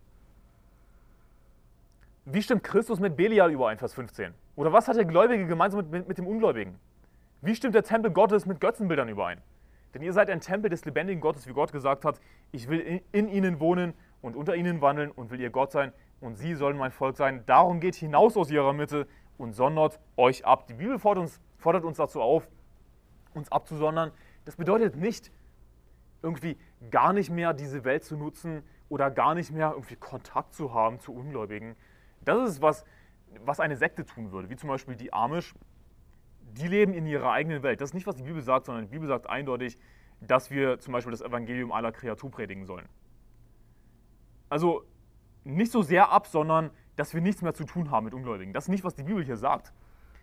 Wie 2.24 2.42
stimmt 2.42 2.62
Christus 2.62 3.00
mit 3.00 3.16
Belial 3.16 3.50
überein, 3.50 3.78
Vers 3.78 3.94
15? 3.94 4.34
Oder 4.56 4.72
was 4.72 4.88
hat 4.88 4.96
der 4.96 5.04
Gläubige 5.04 5.46
gemeinsam 5.46 5.88
mit, 5.90 6.06
mit 6.06 6.18
dem 6.18 6.26
Ungläubigen? 6.26 6.78
Wie 7.40 7.54
stimmt 7.54 7.74
der 7.74 7.82
Tempel 7.82 8.10
Gottes 8.10 8.46
mit 8.46 8.60
Götzenbildern 8.60 9.08
überein? 9.08 9.40
Denn 9.94 10.02
ihr 10.02 10.12
seid 10.12 10.30
ein 10.30 10.40
Tempel 10.40 10.70
des 10.70 10.84
lebendigen 10.84 11.20
Gottes, 11.20 11.46
wie 11.46 11.52
Gott 11.52 11.72
gesagt 11.72 12.04
hat, 12.04 12.20
ich 12.52 12.68
will 12.68 13.02
in, 13.12 13.28
ihnen 13.28 13.60
wohnen 13.60 13.94
und 14.22 14.36
unter 14.36 14.54
ihnen 14.54 14.80
wandeln 14.80 15.10
und 15.10 15.30
will 15.30 15.40
ihr 15.40 15.50
Gott 15.50 15.72
sein 15.72 15.92
und 16.20 16.36
sie 16.36 16.54
sollen 16.54 16.76
mein 16.76 16.92
Volk 16.92 17.16
sein. 17.16 17.44
Darum 17.46 17.80
geht 17.80 17.94
hinaus 17.94 18.36
aus 18.36 18.50
ihrer 18.50 18.72
Mitte 18.72 19.06
und 19.38 19.52
sondert 19.52 19.98
euch 20.16 20.44
ab. 20.44 20.66
Die 20.66 20.74
Bibel 20.74 20.98
fordert 20.98 21.22
uns, 21.22 21.40
fordert 21.58 21.84
uns 21.84 21.96
dazu 21.96 22.20
auf, 22.20 22.48
uns 23.34 23.50
abzusondern. 23.50 24.12
Das 24.44 24.56
bedeutet 24.56 24.96
nicht, 24.96 25.32
irgendwie 26.22 26.58
gar 26.90 27.12
nicht 27.12 27.30
mehr 27.30 27.54
diese 27.54 27.84
Welt 27.84 28.04
zu 28.04 28.16
nutzen 28.16 28.62
oder 28.88 29.10
gar 29.10 29.34
nicht 29.34 29.50
mehr 29.50 29.70
irgendwie 29.72 29.96
Kontakt 29.96 30.54
zu 30.54 30.74
haben 30.74 31.00
zu 31.00 31.14
Ungläubigen. 31.14 31.76
Das 32.22 32.48
ist 32.48 32.62
was, 32.62 32.84
was 33.44 33.60
eine 33.60 33.76
Sekte 33.76 34.04
tun 34.04 34.32
würde, 34.32 34.50
wie 34.50 34.56
zum 34.56 34.68
Beispiel 34.68 34.96
die 34.96 35.12
Amish. 35.12 35.54
Die 36.52 36.68
leben 36.68 36.92
in 36.92 37.06
ihrer 37.06 37.30
eigenen 37.32 37.62
Welt. 37.62 37.80
Das 37.80 37.90
ist 37.90 37.94
nicht, 37.94 38.06
was 38.06 38.16
die 38.16 38.22
Bibel 38.22 38.42
sagt, 38.42 38.66
sondern 38.66 38.84
die 38.86 38.90
Bibel 38.90 39.08
sagt 39.08 39.28
eindeutig, 39.28 39.76
dass 40.20 40.50
wir 40.50 40.78
zum 40.78 40.92
Beispiel 40.92 41.12
das 41.12 41.22
Evangelium 41.22 41.72
aller 41.72 41.92
Kreatur 41.92 42.30
predigen 42.30 42.66
sollen. 42.66 42.88
Also 44.48 44.84
nicht 45.44 45.72
so 45.72 45.82
sehr 45.82 46.10
ab, 46.10 46.26
sondern 46.26 46.70
dass 46.96 47.14
wir 47.14 47.20
nichts 47.20 47.40
mehr 47.40 47.54
zu 47.54 47.64
tun 47.64 47.90
haben 47.90 48.04
mit 48.04 48.14
Ungläubigen. 48.14 48.52
Das 48.52 48.64
ist 48.64 48.68
nicht, 48.68 48.84
was 48.84 48.94
die 48.94 49.04
Bibel 49.04 49.24
hier 49.24 49.36
sagt, 49.36 49.72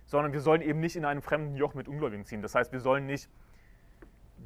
sondern 0.06 0.34
wir 0.34 0.42
sollen 0.42 0.62
eben 0.62 0.80
nicht 0.80 0.96
in 0.96 1.06
einem 1.06 1.22
fremden 1.22 1.56
Joch 1.56 1.74
mit 1.74 1.88
Ungläubigen 1.88 2.26
ziehen. 2.26 2.42
Das 2.42 2.54
heißt, 2.54 2.72
wir 2.72 2.80
sollen 2.80 3.06
nicht 3.06 3.30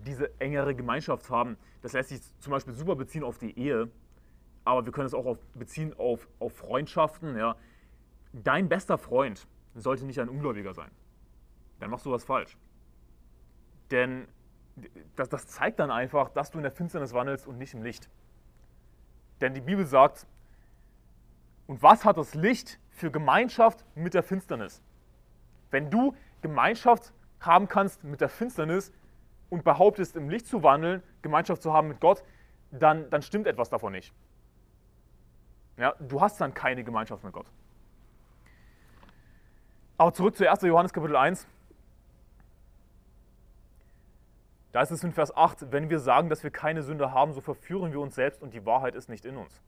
diese 0.05 0.39
engere 0.39 0.73
Gemeinschaft 0.75 1.29
haben. 1.29 1.57
Das 1.81 1.93
lässt 1.93 2.09
sich 2.09 2.21
zum 2.39 2.51
Beispiel 2.51 2.73
super 2.73 2.95
beziehen 2.95 3.23
auf 3.23 3.37
die 3.37 3.57
Ehe, 3.57 3.89
aber 4.63 4.85
wir 4.85 4.91
können 4.91 5.07
es 5.07 5.13
auch 5.13 5.25
auf, 5.25 5.39
beziehen 5.53 5.93
auf, 5.97 6.27
auf 6.39 6.53
Freundschaften. 6.53 7.35
Ja. 7.35 7.55
Dein 8.31 8.69
bester 8.69 8.97
Freund 8.97 9.47
sollte 9.75 10.05
nicht 10.05 10.19
ein 10.19 10.29
Ungläubiger 10.29 10.73
sein. 10.73 10.89
Dann 11.81 11.89
machst 11.89 12.05
du 12.05 12.11
was 12.11 12.23
falsch. 12.23 12.55
Denn 13.89 14.27
das, 15.15 15.29
das 15.29 15.47
zeigt 15.47 15.79
dann 15.79 15.91
einfach, 15.91 16.29
dass 16.29 16.51
du 16.51 16.59
in 16.59 16.63
der 16.63 16.71
Finsternis 16.71 17.13
wandelst 17.13 17.47
und 17.47 17.57
nicht 17.57 17.73
im 17.73 17.81
Licht. 17.81 18.07
Denn 19.41 19.55
die 19.55 19.61
Bibel 19.61 19.85
sagt, 19.85 20.27
und 21.65 21.81
was 21.81 22.05
hat 22.05 22.17
das 22.17 22.35
Licht 22.35 22.79
für 22.91 23.11
Gemeinschaft 23.11 23.83
mit 23.95 24.13
der 24.13 24.21
Finsternis? 24.21 24.81
Wenn 25.71 25.89
du 25.89 26.15
Gemeinschaft 26.41 27.13
haben 27.39 27.67
kannst 27.67 28.03
mit 28.03 28.21
der 28.21 28.29
Finsternis 28.29 28.93
und 29.49 29.63
behauptest, 29.63 30.15
im 30.15 30.29
Licht 30.29 30.45
zu 30.45 30.61
wandeln, 30.61 31.01
Gemeinschaft 31.23 31.63
zu 31.63 31.73
haben 31.73 31.87
mit 31.87 31.99
Gott, 31.99 32.23
dann, 32.69 33.09
dann 33.09 33.23
stimmt 33.23 33.47
etwas 33.47 33.69
davon 33.69 33.93
nicht. 33.93 34.13
Ja, 35.77 35.95
du 35.99 36.21
hast 36.21 36.39
dann 36.39 36.53
keine 36.53 36.83
Gemeinschaft 36.83 37.23
mit 37.23 37.33
Gott. 37.33 37.47
Aber 39.97 40.13
zurück 40.13 40.35
zu 40.35 40.49
1. 40.49 40.61
Johannes 40.61 40.93
Kapitel 40.93 41.15
1. 41.15 41.47
Da 44.71 44.81
ist 44.81 44.91
es 44.91 45.03
in 45.03 45.11
Vers 45.11 45.35
8, 45.35 45.71
wenn 45.71 45.89
wir 45.89 45.99
sagen, 45.99 46.29
dass 46.29 46.43
wir 46.43 46.51
keine 46.51 46.81
Sünde 46.81 47.11
haben, 47.11 47.33
so 47.33 47.41
verführen 47.41 47.91
wir 47.91 47.99
uns 47.99 48.15
selbst 48.15 48.41
und 48.41 48.53
die 48.53 48.65
Wahrheit 48.65 48.95
ist 48.95 49.09
nicht 49.09 49.25
in 49.25 49.35
uns. 49.35 49.61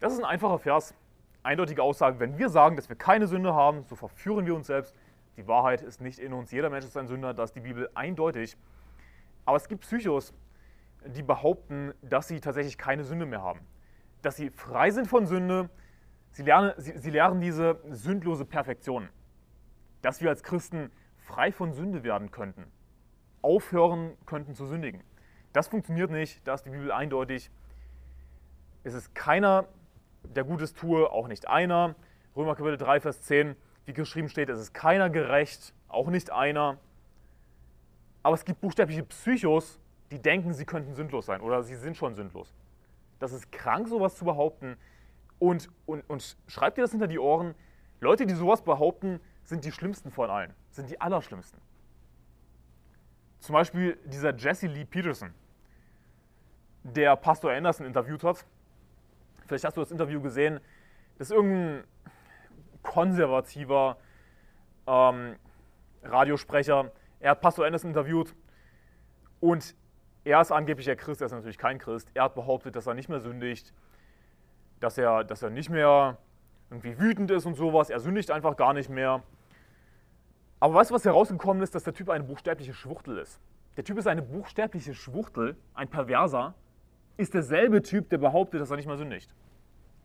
Das 0.00 0.12
ist 0.12 0.18
ein 0.18 0.24
einfacher 0.24 0.58
Vers, 0.58 0.94
eindeutige 1.44 1.82
Aussage. 1.82 2.18
Wenn 2.18 2.36
wir 2.36 2.48
sagen, 2.48 2.74
dass 2.74 2.88
wir 2.88 2.96
keine 2.96 3.28
Sünde 3.28 3.54
haben, 3.54 3.84
so 3.84 3.94
verführen 3.94 4.46
wir 4.46 4.54
uns 4.54 4.66
selbst. 4.66 4.94
Die 5.36 5.46
Wahrheit 5.46 5.82
ist 5.82 6.00
nicht 6.00 6.18
in 6.18 6.32
uns. 6.32 6.50
Jeder 6.50 6.70
Mensch 6.70 6.84
ist 6.84 6.96
ein 6.96 7.06
Sünder, 7.06 7.34
das 7.34 7.50
ist 7.50 7.56
die 7.56 7.60
Bibel 7.60 7.88
eindeutig. 7.94 8.56
Aber 9.44 9.56
es 9.56 9.68
gibt 9.68 9.82
Psychos, 9.82 10.34
die 11.06 11.22
behaupten, 11.22 11.92
dass 12.02 12.28
sie 12.28 12.40
tatsächlich 12.40 12.78
keine 12.78 13.04
Sünde 13.04 13.26
mehr 13.26 13.42
haben. 13.42 13.60
Dass 14.22 14.36
sie 14.36 14.50
frei 14.50 14.90
sind 14.90 15.06
von 15.06 15.26
Sünde. 15.26 15.68
Sie 16.30 16.42
lernen, 16.42 16.72
sie, 16.78 16.98
sie 16.98 17.10
lernen 17.10 17.40
diese 17.40 17.80
sündlose 17.90 18.44
Perfektion. 18.44 19.08
Dass 20.02 20.20
wir 20.20 20.30
als 20.30 20.42
Christen 20.42 20.90
frei 21.18 21.52
von 21.52 21.72
Sünde 21.72 22.02
werden 22.02 22.30
könnten. 22.30 22.64
Aufhören 23.44 24.16
könnten 24.24 24.54
zu 24.54 24.64
sündigen. 24.64 25.02
Das 25.52 25.68
funktioniert 25.68 26.10
nicht, 26.10 26.40
da 26.48 26.54
ist 26.54 26.64
die 26.64 26.70
Bibel 26.70 26.90
eindeutig. 26.90 27.50
Es 28.82 28.94
ist 28.94 29.14
keiner, 29.14 29.66
der 30.24 30.44
Gutes 30.44 30.72
tue, 30.72 31.10
auch 31.10 31.28
nicht 31.28 31.46
einer. 31.46 31.94
Römer 32.34 32.56
Kapitel 32.56 32.78
3, 32.78 33.00
Vers 33.00 33.20
10, 33.20 33.54
wie 33.84 33.92
geschrieben 33.92 34.30
steht, 34.30 34.48
es 34.48 34.58
ist 34.58 34.72
keiner 34.72 35.10
gerecht, 35.10 35.74
auch 35.88 36.08
nicht 36.08 36.32
einer. 36.32 36.78
Aber 38.22 38.34
es 38.34 38.46
gibt 38.46 38.62
buchstäbliche 38.62 39.02
Psychos, 39.04 39.78
die 40.10 40.20
denken, 40.20 40.54
sie 40.54 40.64
könnten 40.64 40.94
sündlos 40.94 41.26
sein 41.26 41.42
oder 41.42 41.62
sie 41.62 41.76
sind 41.76 41.98
schon 41.98 42.14
sündlos. 42.14 42.54
Das 43.18 43.32
ist 43.32 43.52
krank, 43.52 43.88
sowas 43.88 44.16
zu 44.16 44.24
behaupten. 44.24 44.78
Und, 45.38 45.68
und, 45.84 46.08
und 46.08 46.36
schreibt 46.46 46.78
dir 46.78 46.82
das 46.82 46.92
hinter 46.92 47.08
die 47.08 47.18
Ohren. 47.18 47.54
Leute, 48.00 48.24
die 48.24 48.34
sowas 48.34 48.62
behaupten, 48.62 49.20
sind 49.42 49.66
die 49.66 49.72
schlimmsten 49.72 50.10
von 50.10 50.30
allen, 50.30 50.54
sind 50.70 50.88
die 50.88 50.98
allerschlimmsten. 51.00 51.60
Zum 53.44 53.52
Beispiel 53.52 53.98
dieser 54.06 54.34
Jesse 54.34 54.68
Lee 54.68 54.86
Peterson, 54.86 55.34
der 56.82 57.14
Pastor 57.14 57.52
Anderson 57.52 57.84
interviewt 57.84 58.24
hat 58.24 58.46
Vielleicht 59.46 59.66
hast 59.66 59.76
du 59.76 59.82
das 59.82 59.90
Interview 59.90 60.22
gesehen. 60.22 60.60
Das 61.18 61.28
ist 61.28 61.36
irgendein 61.36 61.84
konservativer 62.82 63.98
ähm, 64.86 65.36
Radiosprecher. 66.02 66.90
Er 67.20 67.32
hat 67.32 67.42
Pastor 67.42 67.66
Anderson 67.66 67.90
interviewt 67.90 68.34
und 69.40 69.74
er 70.24 70.40
ist 70.40 70.50
angeblich 70.50 70.86
der 70.86 70.96
Christ, 70.96 71.20
er 71.20 71.26
ist 71.26 71.32
natürlich 71.32 71.58
kein 71.58 71.78
Christ. 71.78 72.10
Er 72.14 72.24
hat 72.24 72.34
behauptet, 72.34 72.74
dass 72.76 72.86
er 72.86 72.94
nicht 72.94 73.10
mehr 73.10 73.20
sündigt, 73.20 73.74
dass 74.80 74.96
er, 74.96 75.22
dass 75.22 75.42
er 75.42 75.50
nicht 75.50 75.68
mehr 75.68 76.16
irgendwie 76.70 76.98
wütend 76.98 77.30
ist 77.30 77.44
und 77.44 77.56
sowas. 77.56 77.90
Er 77.90 78.00
sündigt 78.00 78.30
einfach 78.30 78.56
gar 78.56 78.72
nicht 78.72 78.88
mehr. 78.88 79.22
Aber 80.64 80.72
weißt 80.76 80.88
du, 80.88 80.94
was 80.94 81.04
herausgekommen 81.04 81.62
ist? 81.62 81.74
Dass 81.74 81.84
der 81.84 81.92
Typ 81.92 82.08
eine 82.08 82.24
buchstäbliche 82.24 82.72
Schwuchtel 82.72 83.18
ist. 83.18 83.38
Der 83.76 83.84
Typ 83.84 83.98
ist 83.98 84.06
eine 84.06 84.22
buchstäbliche 84.22 84.94
Schwuchtel, 84.94 85.58
ein 85.74 85.88
Perverser, 85.88 86.54
ist 87.18 87.34
derselbe 87.34 87.82
Typ, 87.82 88.08
der 88.08 88.16
behauptet, 88.16 88.62
dass 88.62 88.70
er 88.70 88.76
nicht 88.78 88.86
mehr 88.86 88.96
sündigt. 88.96 89.30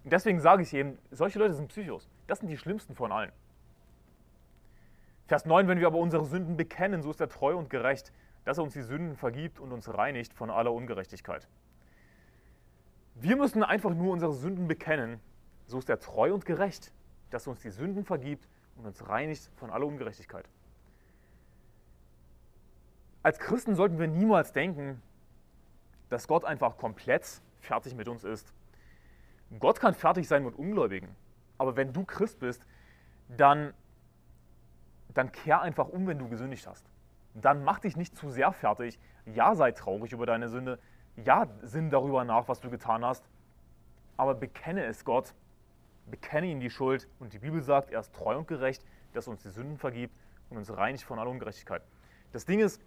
Und 0.04 0.12
deswegen 0.12 0.42
sage 0.42 0.64
ich 0.64 0.74
eben, 0.74 0.98
solche 1.12 1.40
Leute 1.40 1.54
sind 1.54 1.70
Psychos. 1.70 2.10
Das 2.28 2.40
sind 2.40 2.50
die 2.50 2.58
schlimmsten 2.58 2.94
von 2.94 3.14
allen. 3.14 3.32
Vers 5.28 5.46
9, 5.46 5.70
wenn 5.70 5.80
wir 5.80 5.88
aber 5.88 5.98
unsere 5.98 6.26
Sünden 6.26 6.58
bekennen, 6.58 7.04
so 7.04 7.12
ist 7.12 7.22
er 7.22 7.30
treu 7.30 7.56
und 7.56 7.70
gerecht, 7.70 8.12
dass 8.44 8.58
er 8.58 8.66
uns 8.66 8.74
die 8.74 8.82
Sünden 8.82 9.16
vergibt 9.16 9.62
und 9.62 9.72
uns 9.72 9.88
reinigt 9.88 10.34
von 10.34 10.50
aller 10.50 10.74
Ungerechtigkeit. 10.74 11.48
Wir 13.16 13.38
müssen 13.38 13.64
einfach 13.64 13.94
nur 13.94 14.12
unsere 14.12 14.34
Sünden 14.34 14.68
bekennen, 14.68 15.22
so 15.68 15.80
ist 15.80 15.90
er 15.90 16.02
treu 16.02 16.34
und 16.34 16.44
gerecht, 16.44 16.92
dass 17.30 17.48
er 17.48 17.52
uns 17.52 17.62
die 17.62 17.70
Sünden 17.70 18.04
vergibt 18.04 18.50
und 18.80 18.86
uns 18.86 19.08
reinigt 19.08 19.50
von 19.58 19.70
aller 19.70 19.86
Ungerechtigkeit. 19.86 20.46
Als 23.22 23.38
Christen 23.38 23.76
sollten 23.76 24.00
wir 24.00 24.08
niemals 24.08 24.54
denken, 24.54 25.02
dass 26.10 26.28
Gott 26.28 26.46
einfach 26.46 26.78
komplett 26.78 27.42
fertig 27.60 27.94
mit 27.96 28.08
uns 28.08 28.24
ist. 28.24 28.54
Gott 29.60 29.80
kann 29.80 29.94
fertig 29.94 30.28
sein 30.28 30.44
mit 30.44 30.56
Ungläubigen. 30.56 31.10
Aber 31.58 31.76
wenn 31.76 31.92
du 31.92 32.06
Christ 32.06 32.40
bist, 32.40 32.66
dann, 33.28 33.74
dann 35.14 35.32
kehr 35.32 35.62
einfach 35.62 35.90
um, 35.90 36.08
wenn 36.08 36.18
du 36.18 36.30
gesündigt 36.30 36.66
hast. 36.66 36.86
dann 37.36 37.64
mach 37.64 37.80
dich 37.80 37.96
nicht 37.96 38.16
zu 38.18 38.30
sehr 38.32 38.52
fertig. 38.52 39.00
Ja, 39.26 39.54
sei 39.56 39.72
traurig 39.72 40.12
über 40.14 40.26
deine 40.26 40.50
Sünde. 40.50 40.80
Ja, 41.18 41.48
sinn 41.62 41.90
darüber 41.90 42.24
nach, 42.24 42.48
was 42.48 42.60
du 42.60 42.70
getan 42.70 43.06
hast. 43.06 43.24
Aber 44.18 44.34
bekenne 44.34 44.86
es 44.86 45.06
Gott. 45.06 45.34
Bekenne 46.10 46.48
ihm 46.48 46.60
die 46.60 46.70
Schuld. 46.70 47.08
Und 47.20 47.34
die 47.34 47.40
Bibel 47.40 47.62
sagt, 47.62 47.92
er 47.92 48.00
ist 48.00 48.14
treu 48.14 48.38
und 48.38 48.48
gerecht, 48.48 48.84
dass 49.14 49.28
er 49.28 49.32
uns 49.32 49.44
die 49.44 49.50
Sünden 49.50 49.78
vergibt 49.78 50.16
und 50.50 50.58
uns 50.58 50.76
reinigt 50.76 51.04
von 51.04 51.20
aller 51.20 51.30
Ungerechtigkeit. 51.30 51.82
Das 52.32 52.46
Ding 52.46 52.60
ist, 52.60 52.82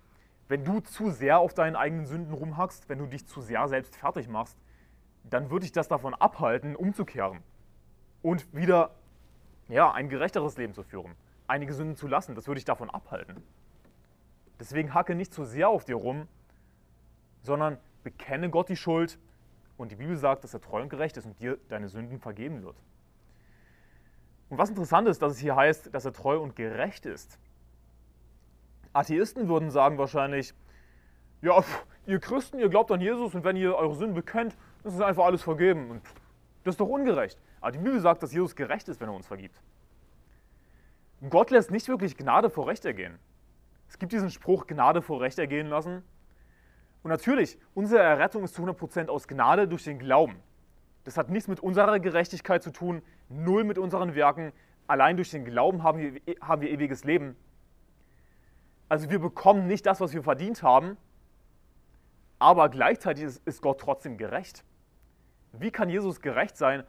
wenn 0.48 0.64
du 0.64 0.80
zu 0.80 1.10
sehr 1.10 1.38
auf 1.38 1.54
deinen 1.54 1.76
eigenen 1.76 2.06
Sünden 2.06 2.34
rumhackst, 2.34 2.88
wenn 2.88 2.98
du 2.98 3.06
dich 3.06 3.26
zu 3.26 3.40
sehr 3.40 3.66
selbst 3.68 3.96
fertig 3.96 4.28
machst, 4.28 4.58
dann 5.24 5.50
würde 5.50 5.64
ich 5.64 5.72
das 5.72 5.88
davon 5.88 6.14
abhalten, 6.14 6.76
umzukehren 6.76 7.42
und 8.22 8.54
wieder 8.54 8.94
ja, 9.68 9.92
ein 9.92 10.08
gerechteres 10.08 10.56
Leben 10.56 10.74
zu 10.74 10.82
führen, 10.82 11.14
einige 11.46 11.72
Sünden 11.72 11.96
zu 11.96 12.08
lassen. 12.08 12.34
Das 12.34 12.46
würde 12.46 12.58
ich 12.58 12.64
davon 12.64 12.90
abhalten. 12.90 13.42
Deswegen 14.58 14.94
hacke 14.94 15.14
nicht 15.14 15.32
zu 15.32 15.44
sehr 15.44 15.68
auf 15.68 15.84
dir 15.84 15.96
rum, 15.96 16.28
sondern 17.40 17.78
bekenne 18.02 18.50
Gott 18.50 18.68
die 18.68 18.76
Schuld 18.76 19.18
und 19.76 19.90
die 19.90 19.96
Bibel 19.96 20.16
sagt, 20.16 20.44
dass 20.44 20.54
er 20.54 20.60
treu 20.60 20.82
und 20.82 20.88
gerecht 20.88 21.16
ist 21.16 21.26
und 21.26 21.40
dir 21.40 21.58
deine 21.68 21.88
Sünden 21.88 22.20
vergeben 22.20 22.62
wird. 22.62 22.76
Und 24.52 24.58
was 24.58 24.68
interessant 24.68 25.08
ist, 25.08 25.22
dass 25.22 25.32
es 25.32 25.38
hier 25.38 25.56
heißt, 25.56 25.94
dass 25.94 26.04
er 26.04 26.12
treu 26.12 26.38
und 26.38 26.54
gerecht 26.54 27.06
ist. 27.06 27.38
Atheisten 28.92 29.48
würden 29.48 29.70
sagen 29.70 29.96
wahrscheinlich, 29.96 30.52
ja, 31.40 31.64
ihr 32.04 32.20
Christen, 32.20 32.58
ihr 32.58 32.68
glaubt 32.68 32.90
an 32.90 33.00
Jesus 33.00 33.34
und 33.34 33.44
wenn 33.44 33.56
ihr 33.56 33.74
eure 33.74 33.94
Sünden 33.94 34.14
bekennt, 34.14 34.54
ist 34.84 35.00
einfach 35.00 35.24
alles 35.24 35.42
vergeben. 35.42 35.92
Und 35.92 36.02
das 36.64 36.74
ist 36.74 36.80
doch 36.80 36.88
ungerecht. 36.90 37.40
Aber 37.62 37.72
die 37.72 37.78
Bibel 37.78 37.98
sagt, 37.98 38.22
dass 38.22 38.34
Jesus 38.34 38.54
gerecht 38.54 38.90
ist, 38.90 39.00
wenn 39.00 39.08
er 39.08 39.14
uns 39.14 39.26
vergibt. 39.26 39.58
Gott 41.30 41.50
lässt 41.50 41.70
nicht 41.70 41.88
wirklich 41.88 42.18
Gnade 42.18 42.50
vor 42.50 42.66
Recht 42.68 42.84
ergehen. 42.84 43.18
Es 43.88 43.98
gibt 43.98 44.12
diesen 44.12 44.28
Spruch, 44.28 44.66
Gnade 44.66 45.00
vor 45.00 45.22
Recht 45.22 45.38
ergehen 45.38 45.68
lassen. 45.68 46.02
Und 47.02 47.08
natürlich, 47.08 47.58
unsere 47.72 48.02
Errettung 48.02 48.44
ist 48.44 48.54
zu 48.54 48.62
100% 48.62 49.08
aus 49.08 49.26
Gnade 49.26 49.66
durch 49.66 49.84
den 49.84 49.98
Glauben. 49.98 50.36
Das 51.04 51.16
hat 51.16 51.30
nichts 51.30 51.48
mit 51.48 51.60
unserer 51.60 51.98
Gerechtigkeit 51.98 52.62
zu 52.62 52.70
tun, 52.70 53.02
null 53.28 53.64
mit 53.64 53.78
unseren 53.78 54.14
Werken. 54.14 54.52
Allein 54.86 55.16
durch 55.16 55.30
den 55.30 55.44
Glauben 55.44 55.82
haben 55.82 55.98
wir, 55.98 56.20
haben 56.40 56.62
wir 56.62 56.70
ewiges 56.70 57.04
Leben. 57.04 57.36
Also 58.88 59.10
wir 59.10 59.18
bekommen 59.18 59.66
nicht 59.66 59.86
das, 59.86 60.00
was 60.00 60.12
wir 60.12 60.22
verdient 60.22 60.62
haben, 60.62 60.96
aber 62.38 62.68
gleichzeitig 62.68 63.24
ist, 63.24 63.46
ist 63.46 63.62
Gott 63.62 63.80
trotzdem 63.80 64.18
gerecht. 64.18 64.64
Wie 65.52 65.70
kann 65.70 65.88
Jesus 65.88 66.20
gerecht 66.20 66.56
sein, 66.56 66.84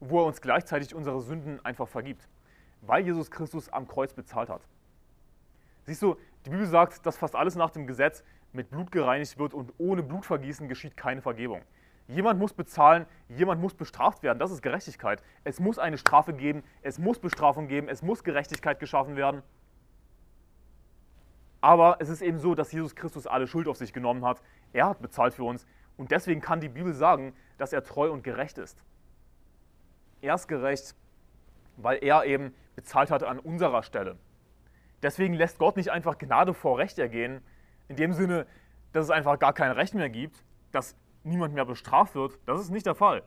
wo 0.00 0.20
er 0.20 0.26
uns 0.26 0.40
gleichzeitig 0.40 0.94
unsere 0.94 1.20
Sünden 1.20 1.64
einfach 1.64 1.88
vergibt? 1.88 2.28
Weil 2.82 3.04
Jesus 3.04 3.30
Christus 3.30 3.68
am 3.72 3.88
Kreuz 3.88 4.12
bezahlt 4.12 4.48
hat. 4.48 4.62
Siehst 5.84 6.02
du, 6.02 6.16
die 6.44 6.50
Bibel 6.50 6.66
sagt, 6.66 7.06
dass 7.06 7.16
fast 7.16 7.34
alles 7.34 7.54
nach 7.54 7.70
dem 7.70 7.86
Gesetz 7.86 8.24
mit 8.52 8.70
Blut 8.70 8.90
gereinigt 8.90 9.38
wird 9.38 9.54
und 9.54 9.72
ohne 9.78 10.02
Blutvergießen 10.02 10.68
geschieht 10.68 10.96
keine 10.96 11.22
Vergebung. 11.22 11.62
Jemand 12.08 12.38
muss 12.38 12.52
bezahlen, 12.52 13.06
jemand 13.28 13.60
muss 13.60 13.74
bestraft 13.74 14.22
werden. 14.22 14.38
Das 14.38 14.50
ist 14.50 14.62
Gerechtigkeit. 14.62 15.22
Es 15.42 15.58
muss 15.58 15.78
eine 15.78 15.98
Strafe 15.98 16.32
geben, 16.32 16.62
es 16.82 16.98
muss 16.98 17.18
Bestrafung 17.18 17.66
geben, 17.66 17.88
es 17.88 18.02
muss 18.02 18.22
Gerechtigkeit 18.22 18.78
geschaffen 18.78 19.16
werden. 19.16 19.42
Aber 21.60 21.96
es 21.98 22.08
ist 22.08 22.22
eben 22.22 22.38
so, 22.38 22.54
dass 22.54 22.70
Jesus 22.70 22.94
Christus 22.94 23.26
alle 23.26 23.48
Schuld 23.48 23.66
auf 23.66 23.76
sich 23.76 23.92
genommen 23.92 24.24
hat. 24.24 24.40
Er 24.72 24.86
hat 24.86 25.02
bezahlt 25.02 25.34
für 25.34 25.42
uns. 25.42 25.66
Und 25.96 26.10
deswegen 26.10 26.40
kann 26.40 26.60
die 26.60 26.68
Bibel 26.68 26.92
sagen, 26.92 27.34
dass 27.58 27.72
er 27.72 27.82
treu 27.82 28.12
und 28.12 28.22
gerecht 28.22 28.58
ist. 28.58 28.84
Er 30.20 30.34
ist 30.34 30.46
gerecht, 30.46 30.94
weil 31.76 31.98
er 32.02 32.24
eben 32.24 32.54
bezahlt 32.76 33.10
hat 33.10 33.24
an 33.24 33.38
unserer 33.38 33.82
Stelle. 33.82 34.16
Deswegen 35.02 35.34
lässt 35.34 35.58
Gott 35.58 35.76
nicht 35.76 35.90
einfach 35.90 36.18
Gnade 36.18 36.54
vor 36.54 36.78
Recht 36.78 36.98
ergehen, 36.98 37.40
in 37.88 37.96
dem 37.96 38.12
Sinne, 38.12 38.46
dass 38.92 39.04
es 39.04 39.10
einfach 39.10 39.38
gar 39.38 39.52
kein 39.52 39.70
Recht 39.72 39.94
mehr 39.94 40.10
gibt, 40.10 40.44
dass 40.72 40.94
niemand 41.26 41.54
mehr 41.54 41.64
bestraft 41.64 42.14
wird. 42.14 42.38
Das 42.46 42.60
ist 42.60 42.70
nicht 42.70 42.86
der 42.86 42.94
Fall. 42.94 43.22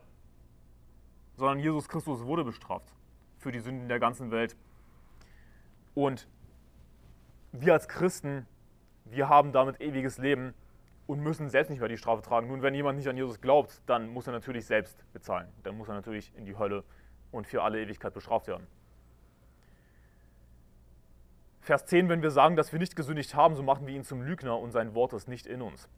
Sondern 1.36 1.58
Jesus 1.58 1.88
Christus 1.88 2.24
wurde 2.24 2.44
bestraft 2.44 2.92
für 3.38 3.52
die 3.52 3.60
Sünden 3.60 3.88
der 3.88 4.00
ganzen 4.00 4.30
Welt. 4.30 4.56
Und 5.94 6.28
wir 7.52 7.72
als 7.72 7.88
Christen, 7.88 8.46
wir 9.04 9.28
haben 9.28 9.52
damit 9.52 9.80
ewiges 9.80 10.18
Leben 10.18 10.54
und 11.06 11.20
müssen 11.20 11.48
selbst 11.48 11.70
nicht 11.70 11.80
mehr 11.80 11.88
die 11.88 11.96
Strafe 11.96 12.22
tragen. 12.22 12.48
Nun, 12.48 12.62
wenn 12.62 12.74
jemand 12.74 12.98
nicht 12.98 13.08
an 13.08 13.16
Jesus 13.16 13.40
glaubt, 13.40 13.82
dann 13.86 14.08
muss 14.08 14.26
er 14.26 14.32
natürlich 14.32 14.66
selbst 14.66 15.04
bezahlen. 15.12 15.48
Dann 15.62 15.76
muss 15.76 15.88
er 15.88 15.94
natürlich 15.94 16.32
in 16.36 16.44
die 16.44 16.56
Hölle 16.56 16.84
und 17.32 17.46
für 17.46 17.62
alle 17.62 17.82
Ewigkeit 17.82 18.14
bestraft 18.14 18.46
werden. 18.46 18.66
Vers 21.60 21.86
10, 21.86 22.08
wenn 22.08 22.22
wir 22.22 22.30
sagen, 22.30 22.56
dass 22.56 22.72
wir 22.72 22.78
nicht 22.78 22.96
gesündigt 22.96 23.34
haben, 23.34 23.54
so 23.54 23.62
machen 23.62 23.86
wir 23.86 23.94
ihn 23.94 24.04
zum 24.04 24.22
Lügner 24.22 24.58
und 24.58 24.70
sein 24.70 24.94
Wort 24.94 25.12
ist 25.12 25.28
nicht 25.28 25.46
in 25.46 25.62
uns. 25.62 25.88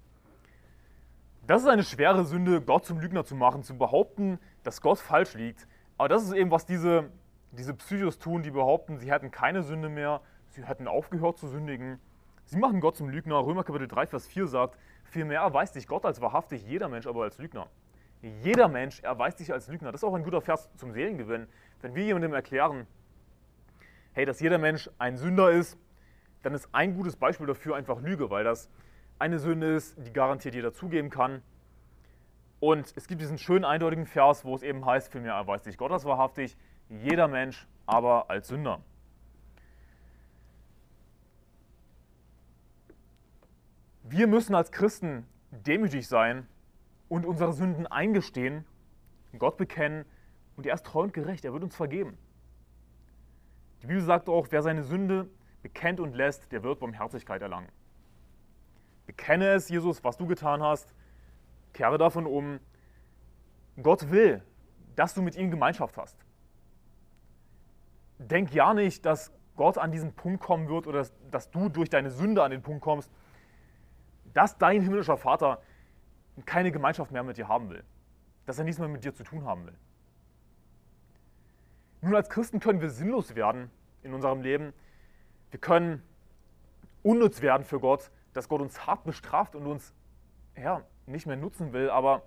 Das 1.44 1.62
ist 1.62 1.68
eine 1.68 1.82
schwere 1.82 2.24
Sünde, 2.24 2.60
Gott 2.60 2.84
zum 2.84 3.00
Lügner 3.00 3.24
zu 3.24 3.34
machen, 3.34 3.64
zu 3.64 3.76
behaupten, 3.76 4.38
dass 4.62 4.80
Gott 4.80 4.98
falsch 4.98 5.34
liegt. 5.34 5.66
Aber 5.98 6.08
das 6.08 6.22
ist 6.22 6.32
eben, 6.32 6.52
was 6.52 6.66
diese, 6.66 7.10
diese 7.50 7.74
Psychos 7.74 8.20
tun, 8.20 8.44
die 8.44 8.52
behaupten, 8.52 8.98
sie 8.98 9.10
hätten 9.10 9.32
keine 9.32 9.64
Sünde 9.64 9.88
mehr, 9.88 10.20
sie 10.50 10.64
hätten 10.64 10.86
aufgehört 10.86 11.38
zu 11.38 11.48
sündigen. 11.48 11.98
Sie 12.44 12.58
machen 12.58 12.80
Gott 12.80 12.96
zum 12.96 13.08
Lügner. 13.08 13.44
Römer 13.44 13.64
Kapitel 13.64 13.88
3, 13.88 14.06
Vers 14.06 14.28
4 14.28 14.46
sagt, 14.46 14.78
vielmehr 15.02 15.40
erweist 15.40 15.74
sich 15.74 15.88
Gott 15.88 16.04
als 16.04 16.20
wahrhaftig, 16.20 16.62
jeder 16.64 16.88
Mensch 16.88 17.08
aber 17.08 17.24
als 17.24 17.38
Lügner. 17.38 17.66
Jeder 18.20 18.68
Mensch 18.68 19.00
erweist 19.00 19.38
sich 19.38 19.52
als 19.52 19.66
Lügner. 19.66 19.90
Das 19.90 20.02
ist 20.02 20.04
auch 20.04 20.14
ein 20.14 20.22
guter 20.22 20.40
Vers 20.40 20.70
zum 20.76 20.92
Seelengewinn. 20.92 21.48
Wenn 21.80 21.96
wir 21.96 22.04
jemandem 22.04 22.34
erklären, 22.34 22.86
hey, 24.12 24.24
dass 24.26 24.38
jeder 24.38 24.58
Mensch 24.58 24.88
ein 24.98 25.16
Sünder 25.16 25.50
ist, 25.50 25.76
dann 26.42 26.54
ist 26.54 26.68
ein 26.70 26.94
gutes 26.94 27.16
Beispiel 27.16 27.48
dafür 27.48 27.74
einfach 27.74 28.00
Lüge, 28.00 28.30
weil 28.30 28.44
das 28.44 28.70
eine 29.22 29.38
Sünde 29.38 29.76
ist, 29.76 29.96
die 30.04 30.12
garantiert 30.12 30.56
jeder 30.56 30.72
zugeben 30.72 31.08
kann. 31.08 31.42
Und 32.58 32.92
es 32.96 33.06
gibt 33.06 33.20
diesen 33.20 33.38
schönen 33.38 33.64
eindeutigen 33.64 34.04
Vers, 34.04 34.44
wo 34.44 34.52
es 34.56 34.64
eben 34.64 34.84
heißt, 34.84 35.12
vielmehr 35.12 35.34
erweist 35.34 35.64
sich 35.64 35.78
Gott 35.78 35.92
als 35.92 36.04
wahrhaftig, 36.04 36.56
jeder 36.88 37.28
Mensch 37.28 37.68
aber 37.86 38.30
als 38.30 38.48
Sünder. 38.48 38.82
Wir 44.02 44.26
müssen 44.26 44.56
als 44.56 44.72
Christen 44.72 45.24
demütig 45.52 46.08
sein 46.08 46.48
und 47.08 47.24
unsere 47.24 47.52
Sünden 47.52 47.86
eingestehen, 47.86 48.64
Gott 49.38 49.56
bekennen 49.56 50.04
und 50.56 50.66
er 50.66 50.74
ist 50.74 50.84
treu 50.84 51.02
und 51.02 51.14
gerecht, 51.14 51.44
er 51.44 51.52
wird 51.52 51.62
uns 51.62 51.76
vergeben. 51.76 52.18
Die 53.82 53.86
Bibel 53.86 54.02
sagt 54.02 54.28
auch, 54.28 54.48
wer 54.50 54.62
seine 54.62 54.82
Sünde 54.82 55.30
bekennt 55.62 56.00
und 56.00 56.14
lässt, 56.14 56.50
der 56.50 56.64
wird 56.64 56.80
Barmherzigkeit 56.80 57.40
erlangen. 57.40 57.68
Bekenne 59.16 59.48
es, 59.48 59.68
Jesus, 59.68 60.02
was 60.04 60.16
du 60.16 60.26
getan 60.26 60.62
hast, 60.62 60.94
kehre 61.74 61.98
davon 61.98 62.26
um. 62.26 62.60
Gott 63.82 64.10
will, 64.10 64.42
dass 64.96 65.12
du 65.12 65.20
mit 65.20 65.36
ihm 65.36 65.50
Gemeinschaft 65.50 65.98
hast. 65.98 66.16
Denk 68.18 68.54
ja 68.54 68.72
nicht, 68.72 69.04
dass 69.04 69.30
Gott 69.56 69.76
an 69.76 69.92
diesen 69.92 70.14
Punkt 70.14 70.42
kommen 70.42 70.66
wird 70.68 70.86
oder 70.86 71.06
dass 71.30 71.50
du 71.50 71.68
durch 71.68 71.90
deine 71.90 72.10
Sünde 72.10 72.42
an 72.42 72.50
den 72.50 72.62
Punkt 72.62 72.82
kommst, 72.82 73.10
dass 74.32 74.56
dein 74.56 74.80
himmlischer 74.80 75.18
Vater 75.18 75.60
keine 76.46 76.72
Gemeinschaft 76.72 77.12
mehr 77.12 77.22
mit 77.22 77.36
dir 77.36 77.48
haben 77.48 77.68
will, 77.68 77.84
dass 78.46 78.58
er 78.58 78.64
nichts 78.64 78.78
mehr 78.78 78.88
mit 78.88 79.04
dir 79.04 79.12
zu 79.14 79.24
tun 79.24 79.44
haben 79.44 79.66
will. 79.66 79.76
Nun, 82.00 82.14
als 82.14 82.30
Christen 82.30 82.60
können 82.60 82.80
wir 82.80 82.88
sinnlos 82.88 83.34
werden 83.34 83.70
in 84.02 84.14
unserem 84.14 84.40
Leben. 84.40 84.72
Wir 85.50 85.60
können 85.60 86.02
unnütz 87.02 87.42
werden 87.42 87.64
für 87.64 87.78
Gott, 87.78 88.10
dass 88.32 88.48
Gott 88.48 88.60
uns 88.60 88.86
hart 88.86 89.04
bestraft 89.04 89.54
und 89.54 89.66
uns 89.66 89.94
ja, 90.56 90.82
nicht 91.06 91.26
mehr 91.26 91.36
nutzen 91.36 91.72
will. 91.72 91.90
Aber 91.90 92.22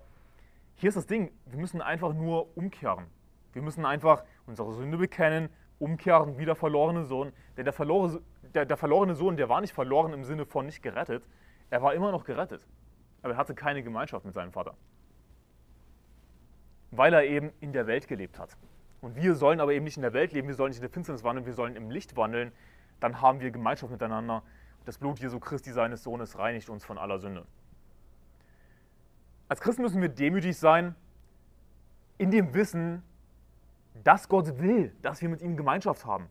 hier 0.74 0.88
ist 0.88 0.96
das 0.96 1.06
Ding, 1.06 1.30
wir 1.46 1.58
müssen 1.58 1.80
einfach 1.80 2.12
nur 2.12 2.56
umkehren. 2.56 3.06
Wir 3.52 3.62
müssen 3.62 3.86
einfach 3.86 4.24
unsere 4.46 4.72
Sünde 4.74 4.98
bekennen, 4.98 5.48
umkehren 5.78 6.38
wie 6.38 6.44
der 6.44 6.54
verlorene 6.54 7.04
Sohn. 7.04 7.32
Denn 7.56 7.64
der 7.64 7.72
verlorene, 7.72 8.20
der, 8.54 8.66
der 8.66 8.76
verlorene 8.76 9.14
Sohn, 9.14 9.36
der 9.36 9.48
war 9.48 9.60
nicht 9.60 9.72
verloren 9.72 10.12
im 10.12 10.24
Sinne 10.24 10.44
von 10.44 10.66
nicht 10.66 10.82
gerettet. 10.82 11.24
Er 11.70 11.82
war 11.82 11.94
immer 11.94 12.12
noch 12.12 12.24
gerettet. 12.24 12.66
Aber 13.22 13.32
er 13.32 13.36
hatte 13.38 13.54
keine 13.54 13.82
Gemeinschaft 13.82 14.24
mit 14.24 14.34
seinem 14.34 14.52
Vater. 14.52 14.74
Weil 16.90 17.12
er 17.14 17.24
eben 17.24 17.50
in 17.60 17.72
der 17.72 17.86
Welt 17.86 18.06
gelebt 18.08 18.38
hat. 18.38 18.56
Und 19.00 19.16
wir 19.16 19.34
sollen 19.34 19.60
aber 19.60 19.72
eben 19.72 19.84
nicht 19.84 19.96
in 19.96 20.02
der 20.02 20.12
Welt 20.12 20.32
leben, 20.32 20.48
wir 20.48 20.54
sollen 20.54 20.70
nicht 20.70 20.78
in 20.78 20.82
der 20.82 20.90
Finsternis 20.90 21.24
wandeln, 21.24 21.46
wir 21.46 21.52
sollen 21.54 21.76
im 21.76 21.90
Licht 21.90 22.16
wandeln. 22.16 22.52
Dann 23.00 23.20
haben 23.20 23.40
wir 23.40 23.50
Gemeinschaft 23.50 23.90
miteinander. 23.90 24.42
Das 24.86 24.96
Blut 24.96 25.18
Jesu 25.18 25.38
Christi, 25.38 25.72
seines 25.72 26.02
Sohnes, 26.02 26.38
reinigt 26.38 26.70
uns 26.70 26.84
von 26.84 26.96
aller 26.96 27.18
Sünde. 27.18 27.44
Als 29.48 29.60
Christen 29.60 29.82
müssen 29.82 30.00
wir 30.00 30.08
demütig 30.08 30.56
sein, 30.56 30.94
in 32.16 32.30
dem 32.30 32.54
Wissen, 32.54 33.02
dass 34.02 34.28
Gott 34.28 34.58
will, 34.58 34.96
dass 35.02 35.20
wir 35.20 35.28
mit 35.28 35.42
ihm 35.42 35.58
Gemeinschaft 35.58 36.06
haben. 36.06 36.28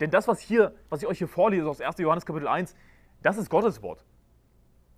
Denn 0.00 0.10
das, 0.10 0.26
was, 0.26 0.40
hier, 0.40 0.74
was 0.88 1.02
ich 1.02 1.08
euch 1.08 1.18
hier 1.18 1.28
vorlese 1.28 1.68
aus 1.68 1.80
1. 1.80 1.98
Johannes 1.98 2.26
Kapitel 2.26 2.48
1, 2.48 2.74
das 3.22 3.36
ist 3.36 3.48
Gottes 3.48 3.80
Wort. 3.82 4.04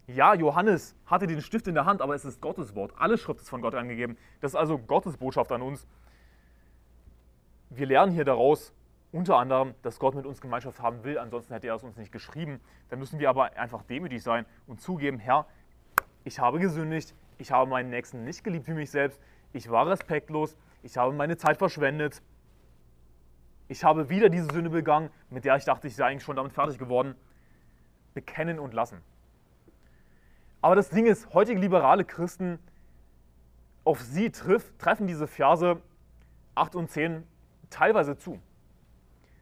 Ja, 0.07 0.33
Johannes 0.33 0.97
hatte 1.05 1.27
den 1.27 1.43
Stift 1.43 1.69
in 1.69 1.75
der 1.75 1.85
Hand, 1.85 2.01
aber 2.01 2.15
es 2.15 2.25
ist 2.25 2.41
Gottes 2.41 2.75
Wort. 2.75 2.95
Alle 2.97 3.19
Schrift 3.19 3.41
ist 3.41 3.51
von 3.51 3.61
Gott 3.61 3.75
angegeben. 3.75 4.17
Das 4.41 4.53
ist 4.53 4.57
also 4.57 4.79
Gottes 4.79 5.19
Botschaft 5.19 5.53
an 5.53 5.61
uns 5.61 5.87
wir 7.71 7.87
lernen 7.87 8.13
hier 8.13 8.25
daraus, 8.25 8.73
Unter 9.13 9.39
anderem, 9.39 9.75
dass 9.83 9.99
Gott 9.99 10.15
mit 10.15 10.25
uns 10.25 10.41
Gemeinschaft 10.41 10.81
haben 10.81 11.03
will, 11.03 11.19
ansonsten 11.19 11.53
hätte 11.53 11.67
er 11.67 11.75
es 11.75 11.83
uns 11.83 11.97
nicht 11.97 12.13
geschrieben. 12.13 12.61
Dann 12.89 13.01
müssen 13.01 13.19
wir 13.19 13.29
aber 13.29 13.57
einfach 13.57 13.83
demütig 13.83 14.23
sein 14.23 14.47
und 14.67 14.81
zugeben, 14.81 15.19
Herr, 15.19 15.47
ich 16.25 16.39
habe 16.39 16.61
gesündigt, 16.61 17.15
ich 17.39 17.51
habe 17.51 17.69
meinen 17.69 17.91
Nächsten 17.91 18.25
nicht 18.25 18.45
geliebt 18.45 18.69
wie 18.69 18.75
mich 18.75 18.91
selbst, 18.91 19.21
ich 19.53 19.69
war 19.71 19.87
respektlos, 19.89 20.57
ich 20.83 20.97
habe 20.97 21.13
meine 21.13 21.37
Zeit 21.37 21.57
verschwendet, 21.57 22.23
ich 23.71 23.85
habe 23.85 24.09
wieder 24.11 24.29
diese 24.29 24.47
Sünde 24.53 24.71
begangen, 24.71 25.11
mit 25.29 25.45
der 25.45 25.57
ich 25.57 25.65
dachte, 25.65 25.87
ich 25.87 25.97
sei 25.97 26.07
eigentlich 26.07 26.25
schon 26.25 26.37
damit 26.37 26.53
fertig 26.53 26.79
geworden. 26.79 27.15
Bekennen 28.15 28.59
und 28.59 28.75
lassen. 28.75 29.01
Aber 30.61 30.75
das 30.75 30.91
Ding 30.91 31.07
ist, 31.07 31.33
heutige 31.33 31.61
liberale 31.61 32.05
Christen, 32.05 32.59
auf 33.85 34.01
sie 34.01 34.31
triff, 34.31 34.73
treffen 34.79 35.07
diese 35.07 35.27
Verse 35.27 35.81
8 36.57 36.75
und 36.75 36.91
10 36.91 37.25
teilweise 37.71 38.17
zu. 38.17 38.41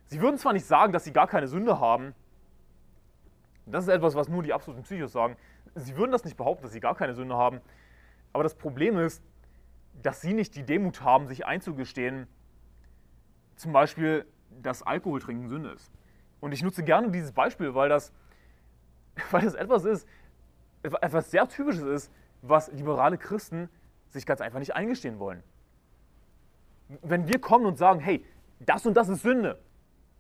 Sie 0.09 0.21
würden 0.21 0.39
zwar 0.39 0.55
nicht 0.55 0.67
sagen, 0.67 0.93
dass 0.93 1.05
sie 1.05 1.13
gar 1.13 1.27
keine 1.27 1.49
Sünde 1.49 1.81
haben, 1.81 2.15
das 3.67 3.85
ist 3.85 3.91
etwas, 3.91 4.15
was 4.15 4.29
nur 4.29 4.43
die 4.43 4.55
absoluten 4.55 4.83
Psychos 4.83 5.13
sagen, 5.13 5.37
sie 5.75 5.97
würden 5.97 6.11
das 6.11 6.25
nicht 6.25 6.37
behaupten, 6.37 6.63
dass 6.63 6.73
sie 6.73 6.81
gar 6.81 6.95
keine 6.95 7.15
Sünde 7.15 7.37
haben, 7.37 7.61
aber 8.33 8.43
das 8.43 8.55
Problem 8.55 8.99
ist, 8.99 9.23
dass 10.03 10.23
sie 10.23 10.33
nicht 10.33 10.57
die 10.57 10.63
Demut 10.63 11.03
haben, 11.03 11.27
sich 11.27 11.45
einzugestehen, 11.45 12.27
zum 13.57 13.73
Beispiel, 13.73 14.27
dass 14.63 14.83
Alkoholtrinken 14.83 15.49
Sünde 15.49 15.71
ist. 15.71 15.93
Und 16.41 16.53
ich 16.53 16.63
nutze 16.63 16.83
gerne 16.85 17.11
dieses 17.11 17.33
Beispiel, 17.33 17.75
weil 17.75 17.91
das, 17.91 18.13
weil 19.31 19.43
das 19.43 19.55
etwas 19.55 19.85
ist, 19.85 20.09
etwas 20.83 21.31
sehr 21.31 21.47
Typisches 21.49 21.83
ist, 21.83 22.13
was 22.41 22.73
liberale 22.73 23.19
Christen 23.19 23.69
sich 24.09 24.25
ganz 24.25 24.41
einfach 24.41 24.59
nicht 24.59 24.75
eingestehen 24.75 25.19
wollen. 25.19 25.43
Wenn 27.03 27.29
wir 27.29 27.41
kommen 27.41 27.67
und 27.67 27.77
sagen, 27.77 28.01
hey, 28.01 28.25
das 28.61 28.87
und 28.87 28.97
das 28.97 29.11
ist 29.11 29.23
Sünde, 29.23 29.59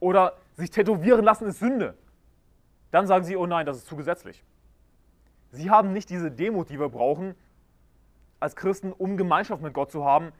oder 0.00 0.36
sich 0.56 0.70
tätowieren 0.70 1.24
lassen 1.24 1.46
ist 1.46 1.58
Sünde, 1.58 1.96
dann 2.90 3.06
sagen 3.06 3.24
sie, 3.24 3.36
oh 3.36 3.46
nein, 3.46 3.66
das 3.66 3.78
ist 3.78 3.86
zu 3.86 3.96
gesetzlich. 3.96 4.44
Sie 5.50 5.70
haben 5.70 5.92
nicht 5.92 6.10
diese 6.10 6.30
Demut, 6.30 6.70
die 6.70 6.78
wir 6.78 6.88
brauchen 6.88 7.34
als 8.40 8.54
Christen, 8.56 8.92
um 8.92 9.16
Gemeinschaft 9.16 9.62
mit 9.62 9.74
Gott 9.74 9.90
zu 9.90 10.04
haben, 10.04 10.32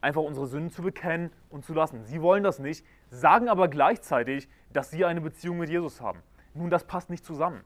einfach 0.00 0.22
unsere 0.22 0.46
Sünden 0.46 0.70
zu 0.70 0.82
bekennen 0.82 1.30
und 1.48 1.64
zu 1.64 1.74
lassen. 1.74 2.04
Sie 2.04 2.20
wollen 2.22 2.42
das 2.42 2.58
nicht, 2.58 2.84
sagen 3.10 3.48
aber 3.48 3.68
gleichzeitig, 3.68 4.48
dass 4.72 4.90
sie 4.90 5.04
eine 5.04 5.20
Beziehung 5.20 5.58
mit 5.58 5.68
Jesus 5.68 6.00
haben. 6.00 6.20
Nun, 6.54 6.70
das 6.70 6.84
passt 6.84 7.10
nicht 7.10 7.24
zusammen. 7.24 7.62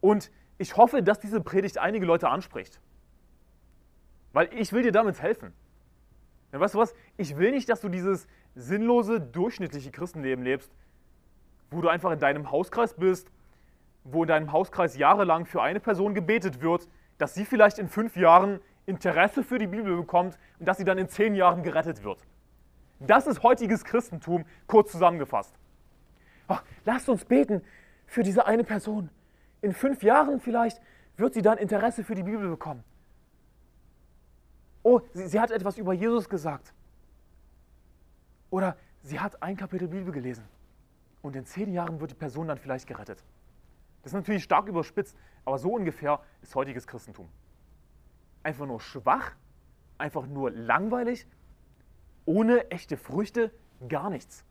Und 0.00 0.30
ich 0.58 0.76
hoffe, 0.76 1.02
dass 1.02 1.18
diese 1.20 1.40
Predigt 1.40 1.78
einige 1.78 2.06
Leute 2.06 2.28
anspricht. 2.28 2.80
Weil 4.32 4.52
ich 4.54 4.72
will 4.72 4.82
dir 4.82 4.92
damit 4.92 5.20
helfen. 5.20 5.52
Ja, 6.52 6.60
weißt 6.60 6.74
du 6.74 6.78
was? 6.78 6.94
Ich 7.16 7.36
will 7.36 7.50
nicht, 7.50 7.68
dass 7.68 7.80
du 7.80 7.88
dieses 7.88 8.26
sinnlose, 8.56 9.20
durchschnittliche 9.20 9.92
Christenleben 9.92 10.42
lebst, 10.42 10.72
wo 11.70 11.80
du 11.80 11.88
einfach 11.88 12.10
in 12.10 12.18
deinem 12.18 12.50
Hauskreis 12.50 12.94
bist, 12.94 13.30
wo 14.02 14.22
in 14.22 14.28
deinem 14.28 14.52
Hauskreis 14.52 14.96
jahrelang 14.96 15.46
für 15.46 15.62
eine 15.62 15.78
Person 15.78 16.14
gebetet 16.14 16.60
wird, 16.60 16.88
dass 17.18 17.34
sie 17.34 17.44
vielleicht 17.44 17.78
in 17.78 17.88
fünf 17.88 18.16
Jahren 18.16 18.60
Interesse 18.86 19.42
für 19.42 19.58
die 19.58 19.66
Bibel 19.66 19.96
bekommt 19.96 20.38
und 20.58 20.66
dass 20.66 20.78
sie 20.78 20.84
dann 20.84 20.98
in 20.98 21.08
zehn 21.08 21.34
Jahren 21.34 21.62
gerettet 21.62 22.02
wird. 22.02 22.24
Das 23.00 23.26
ist 23.26 23.42
heutiges 23.42 23.84
Christentum, 23.84 24.44
kurz 24.66 24.92
zusammengefasst. 24.92 25.54
Ach, 26.48 26.62
lasst 26.84 27.08
uns 27.08 27.24
beten 27.24 27.62
für 28.06 28.22
diese 28.22 28.46
eine 28.46 28.64
Person. 28.64 29.10
In 29.60 29.72
fünf 29.72 30.02
Jahren 30.02 30.40
vielleicht 30.40 30.80
wird 31.16 31.34
sie 31.34 31.42
dann 31.42 31.58
Interesse 31.58 32.04
für 32.04 32.14
die 32.14 32.22
Bibel 32.22 32.48
bekommen. 32.48 32.84
Oh, 34.82 35.00
sie, 35.12 35.26
sie 35.26 35.40
hat 35.40 35.50
etwas 35.50 35.78
über 35.78 35.92
Jesus 35.92 36.28
gesagt. 36.28 36.72
Oder 38.56 38.74
sie 39.02 39.20
hat 39.20 39.42
ein 39.42 39.54
Kapitel 39.54 39.86
Bibel 39.86 40.14
gelesen. 40.14 40.48
Und 41.20 41.36
in 41.36 41.44
zehn 41.44 41.74
Jahren 41.74 42.00
wird 42.00 42.12
die 42.12 42.14
Person 42.14 42.48
dann 42.48 42.56
vielleicht 42.56 42.86
gerettet. 42.86 43.22
Das 44.00 44.12
ist 44.12 44.14
natürlich 44.14 44.44
stark 44.44 44.66
überspitzt, 44.66 45.14
aber 45.44 45.58
so 45.58 45.74
ungefähr 45.74 46.22
ist 46.40 46.54
heutiges 46.54 46.86
Christentum. 46.86 47.28
Einfach 48.42 48.64
nur 48.64 48.80
schwach, 48.80 49.32
einfach 49.98 50.26
nur 50.26 50.52
langweilig, 50.52 51.26
ohne 52.24 52.70
echte 52.70 52.96
Früchte, 52.96 53.52
gar 53.90 54.08
nichts. 54.08 54.42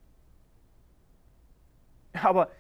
Aber 2.14 2.52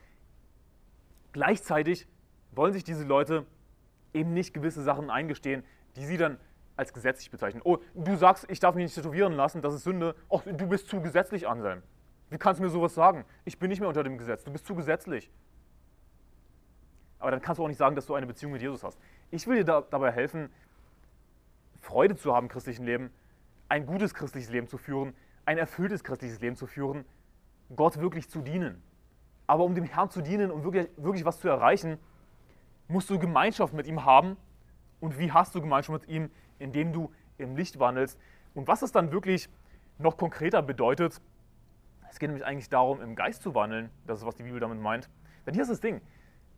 gleichzeitig 1.31 2.07
wollen 2.53 2.73
sich 2.73 2.83
diese 2.83 3.03
Leute 3.03 3.45
eben 4.15 4.33
nicht 4.33 4.51
gewisse 4.51 4.81
Sachen 4.81 5.11
eingestehen, 5.11 5.63
die 5.95 6.07
sie 6.07 6.17
dann 6.17 6.39
als 6.75 6.93
gesetzlich 6.93 7.31
bezeichnen. 7.31 7.61
Oh, 7.63 7.77
du 7.93 8.15
sagst, 8.15 8.45
ich 8.49 8.59
darf 8.59 8.75
mich 8.75 8.83
nicht 8.83 8.95
tätowieren 8.95 9.33
lassen, 9.33 9.61
das 9.61 9.73
ist 9.73 9.83
Sünde. 9.83 10.15
Oh, 10.29 10.41
du 10.45 10.67
bist 10.67 10.87
zu 10.87 11.01
gesetzlich, 11.01 11.47
Anselm. 11.47 11.83
Wie 12.29 12.37
kannst 12.37 12.59
du 12.59 12.63
mir 12.63 12.69
sowas 12.69 12.93
sagen? 12.93 13.25
Ich 13.45 13.59
bin 13.59 13.69
nicht 13.69 13.79
mehr 13.79 13.87
unter 13.87 14.03
dem 14.03 14.17
Gesetz, 14.17 14.43
du 14.43 14.51
bist 14.51 14.65
zu 14.65 14.75
gesetzlich. 14.75 15.31
Aber 17.19 17.31
dann 17.31 17.41
kannst 17.41 17.59
du 17.59 17.63
auch 17.63 17.67
nicht 17.67 17.77
sagen, 17.77 17.95
dass 17.95 18.05
du 18.05 18.15
eine 18.15 18.27
Beziehung 18.27 18.51
mit 18.51 18.61
Jesus 18.61 18.83
hast. 18.83 18.99
Ich 19.31 19.47
will 19.47 19.57
dir 19.57 19.63
da, 19.63 19.81
dabei 19.81 20.11
helfen, 20.11 20.49
Freude 21.81 22.15
zu 22.15 22.35
haben 22.35 22.45
im 22.45 22.49
christlichen 22.49 22.85
Leben, 22.85 23.11
ein 23.69 23.85
gutes 23.85 24.13
christliches 24.13 24.49
Leben 24.49 24.67
zu 24.67 24.77
führen, 24.77 25.15
ein 25.45 25.57
erfülltes 25.57 26.03
christliches 26.03 26.39
Leben 26.41 26.55
zu 26.55 26.67
führen, 26.67 27.05
Gott 27.75 27.99
wirklich 27.99 28.29
zu 28.29 28.41
dienen. 28.41 28.81
Aber 29.47 29.63
um 29.63 29.75
dem 29.75 29.85
Herrn 29.85 30.09
zu 30.09 30.21
dienen 30.21 30.51
und 30.51 30.59
um 30.59 30.63
wirklich, 30.73 30.89
wirklich 30.97 31.25
was 31.25 31.39
zu 31.39 31.47
erreichen, 31.47 31.97
musst 32.87 33.09
du 33.09 33.19
Gemeinschaft 33.19 33.73
mit 33.73 33.87
ihm 33.87 34.05
haben. 34.05 34.37
Und 34.99 35.19
wie 35.19 35.31
hast 35.31 35.53
du 35.55 35.61
Gemeinschaft 35.61 36.01
mit 36.01 36.09
ihm? 36.09 36.31
Indem 36.59 36.93
du 36.93 37.11
im 37.37 37.55
Licht 37.55 37.79
wandelst. 37.79 38.19
Und 38.53 38.67
was 38.67 38.81
es 38.81 38.91
dann 38.91 39.11
wirklich 39.11 39.49
noch 39.97 40.17
konkreter 40.17 40.61
bedeutet, 40.61 41.21
es 42.09 42.19
geht 42.19 42.29
nämlich 42.29 42.45
eigentlich 42.45 42.69
darum, 42.69 43.01
im 43.01 43.15
Geist 43.15 43.41
zu 43.41 43.55
wandeln. 43.55 43.89
Das 44.07 44.19
ist, 44.19 44.25
was 44.25 44.35
die 44.35 44.43
Bibel 44.43 44.59
damit 44.59 44.79
meint. 44.79 45.09
Denn 45.45 45.53
hier 45.53 45.63
ist 45.63 45.71
das 45.71 45.81
Ding. 45.81 46.01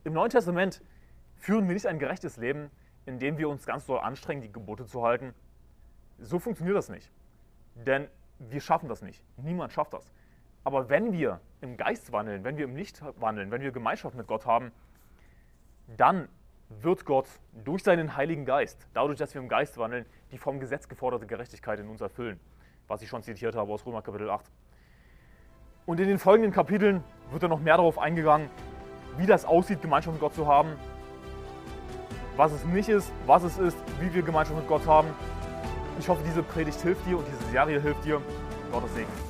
Im 0.04 0.12
Neuen 0.12 0.30
Testament 0.30 0.82
führen 1.36 1.66
wir 1.66 1.74
nicht 1.74 1.86
ein 1.86 1.98
gerechtes 1.98 2.36
Leben, 2.36 2.70
indem 3.06 3.38
wir 3.38 3.48
uns 3.48 3.66
ganz 3.66 3.86
doll 3.86 3.98
anstrengen, 3.98 4.42
die 4.42 4.52
Gebote 4.52 4.86
zu 4.86 5.02
halten. 5.02 5.34
So 6.18 6.38
funktioniert 6.38 6.76
das 6.76 6.88
nicht. 6.88 7.10
Denn 7.74 8.08
wir 8.38 8.60
schaffen 8.60 8.88
das 8.88 9.02
nicht. 9.02 9.22
Niemand 9.36 9.72
schafft 9.72 9.94
das. 9.94 10.12
Aber 10.64 10.88
wenn 10.88 11.12
wir 11.12 11.40
im 11.60 11.76
Geist 11.76 12.12
wandeln, 12.12 12.44
wenn 12.44 12.56
wir 12.56 12.64
im 12.64 12.76
Licht 12.76 13.02
wandeln, 13.20 13.50
wenn 13.50 13.62
wir 13.62 13.72
Gemeinschaft 13.72 14.14
mit 14.14 14.26
Gott 14.26 14.46
haben, 14.46 14.70
dann 15.96 16.28
wird 16.68 17.04
Gott 17.04 17.26
durch 17.64 17.82
seinen 17.82 18.16
Heiligen 18.16 18.44
Geist, 18.44 18.86
dadurch, 18.92 19.18
dass 19.18 19.34
wir 19.34 19.40
im 19.40 19.48
Geist 19.48 19.78
wandeln, 19.78 20.06
die 20.32 20.38
vom 20.38 20.60
Gesetz 20.60 20.88
geforderte 20.88 21.26
Gerechtigkeit 21.26 21.80
in 21.80 21.88
uns 21.88 22.00
erfüllen, 22.00 22.38
was 22.86 23.02
ich 23.02 23.08
schon 23.08 23.22
zitiert 23.22 23.54
habe 23.54 23.72
aus 23.72 23.86
Römer 23.86 24.02
Kapitel 24.02 24.30
8. 24.30 24.44
Und 25.86 26.00
in 26.00 26.08
den 26.08 26.18
folgenden 26.18 26.52
Kapiteln 26.52 27.02
wird 27.30 27.42
er 27.42 27.48
noch 27.48 27.60
mehr 27.60 27.76
darauf 27.76 27.98
eingegangen, 27.98 28.50
wie 29.16 29.26
das 29.26 29.44
aussieht, 29.44 29.80
Gemeinschaft 29.80 30.14
mit 30.14 30.20
Gott 30.20 30.34
zu 30.34 30.46
haben, 30.46 30.72
was 32.36 32.52
es 32.52 32.64
nicht 32.64 32.88
ist, 32.88 33.10
was 33.26 33.42
es 33.42 33.58
ist, 33.58 33.78
wie 34.00 34.12
wir 34.12 34.22
Gemeinschaft 34.22 34.56
mit 34.56 34.68
Gott 34.68 34.86
haben. 34.86 35.08
Ich 35.98 36.08
hoffe, 36.08 36.22
diese 36.24 36.42
Predigt 36.42 36.80
hilft 36.82 37.04
dir 37.06 37.18
und 37.18 37.26
diese 37.26 37.50
Serie 37.50 37.80
hilft 37.80 38.04
dir. 38.04 38.20
Gottes 38.70 38.94
Segen. 38.94 39.27